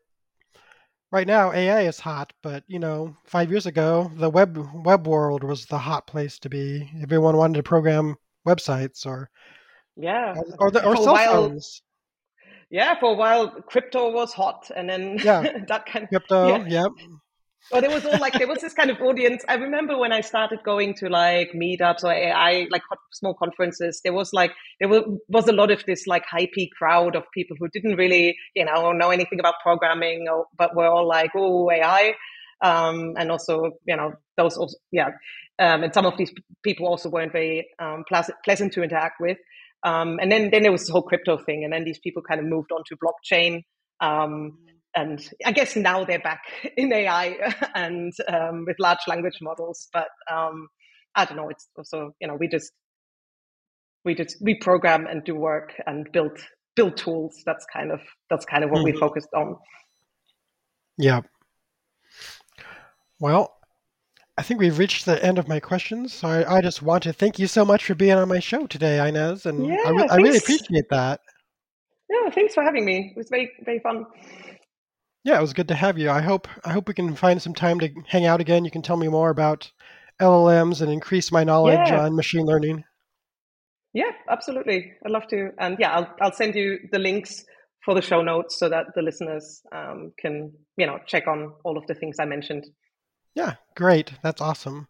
right 1.10 1.26
now 1.26 1.52
AI 1.52 1.82
is 1.82 2.00
hot, 2.00 2.32
but 2.42 2.64
you 2.68 2.78
know, 2.78 3.16
five 3.24 3.50
years 3.50 3.66
ago 3.66 4.10
the 4.16 4.30
web 4.30 4.58
web 4.74 5.06
world 5.06 5.42
was 5.44 5.66
the 5.66 5.78
hot 5.78 6.06
place 6.06 6.38
to 6.40 6.48
be. 6.48 6.88
Everyone 7.02 7.36
wanted 7.36 7.56
to 7.56 7.62
program 7.62 8.16
websites 8.46 9.06
or 9.06 9.30
yeah, 9.96 10.34
or, 10.58 10.70
the, 10.70 10.84
or 10.84 10.96
cell 10.96 11.12
while, 11.12 11.48
phones. 11.48 11.82
Yeah, 12.70 12.98
for 12.98 13.12
a 13.12 13.16
while 13.16 13.50
crypto 13.62 14.12
was 14.12 14.32
hot, 14.32 14.70
and 14.74 14.88
then 14.88 15.18
yeah, 15.22 15.42
that 15.68 15.86
kind 15.86 16.04
of 16.04 16.08
crypto. 16.08 16.48
Yeah. 16.48 16.82
Yep. 16.82 16.92
But 17.70 17.82
there 17.82 17.90
was 17.90 18.04
all 18.04 18.18
like 18.18 18.34
there 18.34 18.48
was 18.48 18.60
this 18.60 18.74
kind 18.74 18.90
of 18.90 19.00
audience. 19.00 19.44
I 19.48 19.54
remember 19.54 19.96
when 19.96 20.12
I 20.12 20.22
started 20.22 20.60
going 20.64 20.94
to 20.94 21.08
like 21.08 21.52
meetups 21.52 22.02
or 22.02 22.12
AI 22.12 22.66
like 22.70 22.82
small 23.12 23.34
conferences. 23.34 24.00
There 24.02 24.12
was 24.12 24.32
like 24.32 24.52
there 24.80 24.88
was 24.88 25.46
a 25.48 25.52
lot 25.52 25.70
of 25.70 25.84
this 25.86 26.06
like 26.06 26.24
hypey 26.26 26.68
crowd 26.76 27.14
of 27.14 27.24
people 27.32 27.56
who 27.60 27.68
didn't 27.68 27.96
really 27.96 28.36
you 28.54 28.64
know 28.64 28.92
know 28.92 29.10
anything 29.10 29.38
about 29.38 29.54
programming, 29.62 30.26
or, 30.28 30.46
but 30.56 30.74
were 30.74 30.86
all 30.88 31.06
like 31.06 31.30
oh 31.36 31.70
AI, 31.70 32.14
um, 32.62 33.14
and 33.16 33.30
also 33.30 33.72
you 33.86 33.96
know 33.96 34.14
those 34.36 34.56
also, 34.56 34.76
yeah, 34.90 35.10
um, 35.60 35.84
and 35.84 35.94
some 35.94 36.06
of 36.06 36.16
these 36.16 36.32
people 36.64 36.86
also 36.88 37.08
weren't 37.08 37.32
very 37.32 37.68
um, 37.78 38.04
pleasant, 38.08 38.72
to 38.72 38.82
interact 38.82 39.20
with. 39.20 39.38
Um, 39.84 40.18
and 40.20 40.30
then 40.32 40.50
then 40.50 40.62
there 40.62 40.72
was 40.72 40.86
the 40.86 40.92
whole 40.92 41.02
crypto 41.02 41.38
thing, 41.38 41.62
and 41.64 41.72
then 41.72 41.84
these 41.84 42.00
people 42.00 42.22
kind 42.22 42.40
of 42.40 42.46
moved 42.46 42.72
on 42.72 42.82
to 42.86 42.96
blockchain. 42.96 43.62
Um, 44.00 44.58
and 44.94 45.20
I 45.44 45.52
guess 45.52 45.76
now 45.76 46.04
they're 46.04 46.18
back 46.18 46.42
in 46.76 46.92
AI 46.92 47.36
and 47.74 48.12
um, 48.28 48.64
with 48.66 48.76
large 48.78 49.00
language 49.06 49.38
models. 49.40 49.88
But 49.92 50.08
um, 50.30 50.68
I 51.14 51.24
don't 51.24 51.36
know. 51.36 51.48
It's 51.48 51.68
also 51.76 52.12
you 52.20 52.28
know 52.28 52.36
we 52.38 52.48
just 52.48 52.72
we 54.04 54.14
just 54.14 54.36
we 54.40 54.54
program 54.54 55.06
and 55.06 55.24
do 55.24 55.34
work 55.34 55.72
and 55.86 56.10
build 56.12 56.38
build 56.76 56.96
tools. 56.96 57.42
That's 57.44 57.66
kind 57.72 57.92
of 57.92 58.00
that's 58.28 58.44
kind 58.44 58.64
of 58.64 58.70
what 58.70 58.78
mm-hmm. 58.78 58.94
we 58.94 58.98
focused 58.98 59.32
on. 59.34 59.56
Yeah. 60.98 61.20
Well, 63.18 63.56
I 64.38 64.42
think 64.42 64.60
we've 64.60 64.78
reached 64.78 65.04
the 65.04 65.22
end 65.22 65.38
of 65.38 65.48
my 65.48 65.60
questions. 65.60 66.14
So 66.14 66.28
I, 66.28 66.56
I 66.56 66.60
just 66.62 66.80
want 66.80 67.02
to 67.02 67.12
thank 67.12 67.38
you 67.38 67.46
so 67.46 67.64
much 67.64 67.84
for 67.84 67.94
being 67.94 68.12
on 68.12 68.28
my 68.28 68.38
show 68.38 68.66
today, 68.66 68.98
Ines, 68.98 69.44
and 69.44 69.66
yeah, 69.66 69.76
I, 69.84 69.90
re- 69.90 70.08
I 70.10 70.16
really 70.16 70.38
appreciate 70.38 70.88
that. 70.90 71.20
Yeah, 72.08 72.30
thanks 72.30 72.54
for 72.54 72.62
having 72.62 72.84
me. 72.84 73.12
It 73.14 73.18
was 73.18 73.28
very 73.28 73.50
very 73.64 73.80
fun. 73.80 74.06
Yeah, 75.22 75.38
it 75.38 75.42
was 75.42 75.52
good 75.52 75.68
to 75.68 75.74
have 75.74 75.98
you. 75.98 76.10
I 76.10 76.22
hope 76.22 76.48
I 76.64 76.72
hope 76.72 76.88
we 76.88 76.94
can 76.94 77.14
find 77.14 77.40
some 77.40 77.54
time 77.54 77.78
to 77.80 77.90
hang 78.06 78.24
out 78.24 78.40
again. 78.40 78.64
You 78.64 78.70
can 78.70 78.82
tell 78.82 78.96
me 78.96 79.08
more 79.08 79.30
about 79.30 79.70
LLMs 80.20 80.80
and 80.80 80.90
increase 80.90 81.30
my 81.30 81.44
knowledge 81.44 81.88
yeah. 81.88 82.04
on 82.04 82.16
machine 82.16 82.46
learning. 82.46 82.84
Yeah, 83.92 84.12
absolutely. 84.28 84.92
I'd 85.04 85.10
love 85.10 85.26
to. 85.28 85.50
And 85.58 85.76
yeah, 85.78 85.92
I'll 85.92 86.14
I'll 86.20 86.32
send 86.32 86.54
you 86.54 86.78
the 86.90 86.98
links 86.98 87.44
for 87.84 87.94
the 87.94 88.02
show 88.02 88.22
notes 88.22 88.58
so 88.58 88.68
that 88.68 88.86
the 88.94 89.02
listeners 89.02 89.62
um, 89.72 90.12
can 90.18 90.52
you 90.76 90.86
know 90.86 90.98
check 91.06 91.26
on 91.26 91.52
all 91.64 91.76
of 91.76 91.86
the 91.86 91.94
things 91.94 92.16
I 92.18 92.24
mentioned. 92.24 92.66
Yeah, 93.34 93.54
great. 93.76 94.12
That's 94.22 94.40
awesome. 94.40 94.88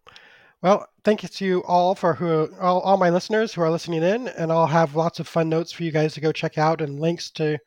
Well, 0.63 0.87
thank 1.05 1.23
you 1.23 1.29
to 1.29 1.45
you 1.45 1.65
all 1.65 1.95
for 1.95 2.15
who 2.15 2.51
all, 2.61 2.81
all 2.81 2.99
my 2.99 3.11
listeners 3.11 3.55
who 3.55 3.63
are 3.63 3.71
listening 3.71 4.03
in, 4.03 4.29
and 4.29 4.53
I'll 4.53 4.67
have 4.67 4.95
lots 4.95 5.19
of 5.19 5.27
fun 5.27 5.49
notes 5.49 5.73
for 5.73 5.83
you 5.83 5.91
guys 5.91 6.15
to 6.15 6.21
go 6.21 6.33
check 6.33 6.59
out 6.59 6.81
and 6.81 7.01
links 7.01 7.31
to 7.33 7.59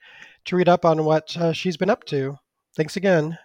to 0.46 0.56
read 0.56 0.70
up 0.70 0.86
on 0.86 1.04
what 1.04 1.36
uh, 1.38 1.54
she's 1.54 1.78
been 1.78 1.90
up 1.90 2.04
to. 2.06 2.38
Thanks 2.76 2.98
again. 2.98 3.38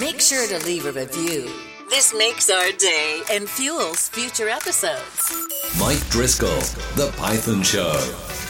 Make 0.00 0.20
sure 0.20 0.46
to 0.48 0.64
leave 0.64 0.86
a 0.86 0.92
review. 0.92 1.50
This 1.90 2.14
makes 2.16 2.50
our 2.50 2.70
day 2.72 3.22
and 3.30 3.48
fuels 3.48 4.08
future 4.08 4.48
episodes. 4.48 5.32
Mike 5.80 6.06
Driscoll, 6.10 6.60
The 6.96 7.12
Python 7.16 7.62
Show. 7.62 8.47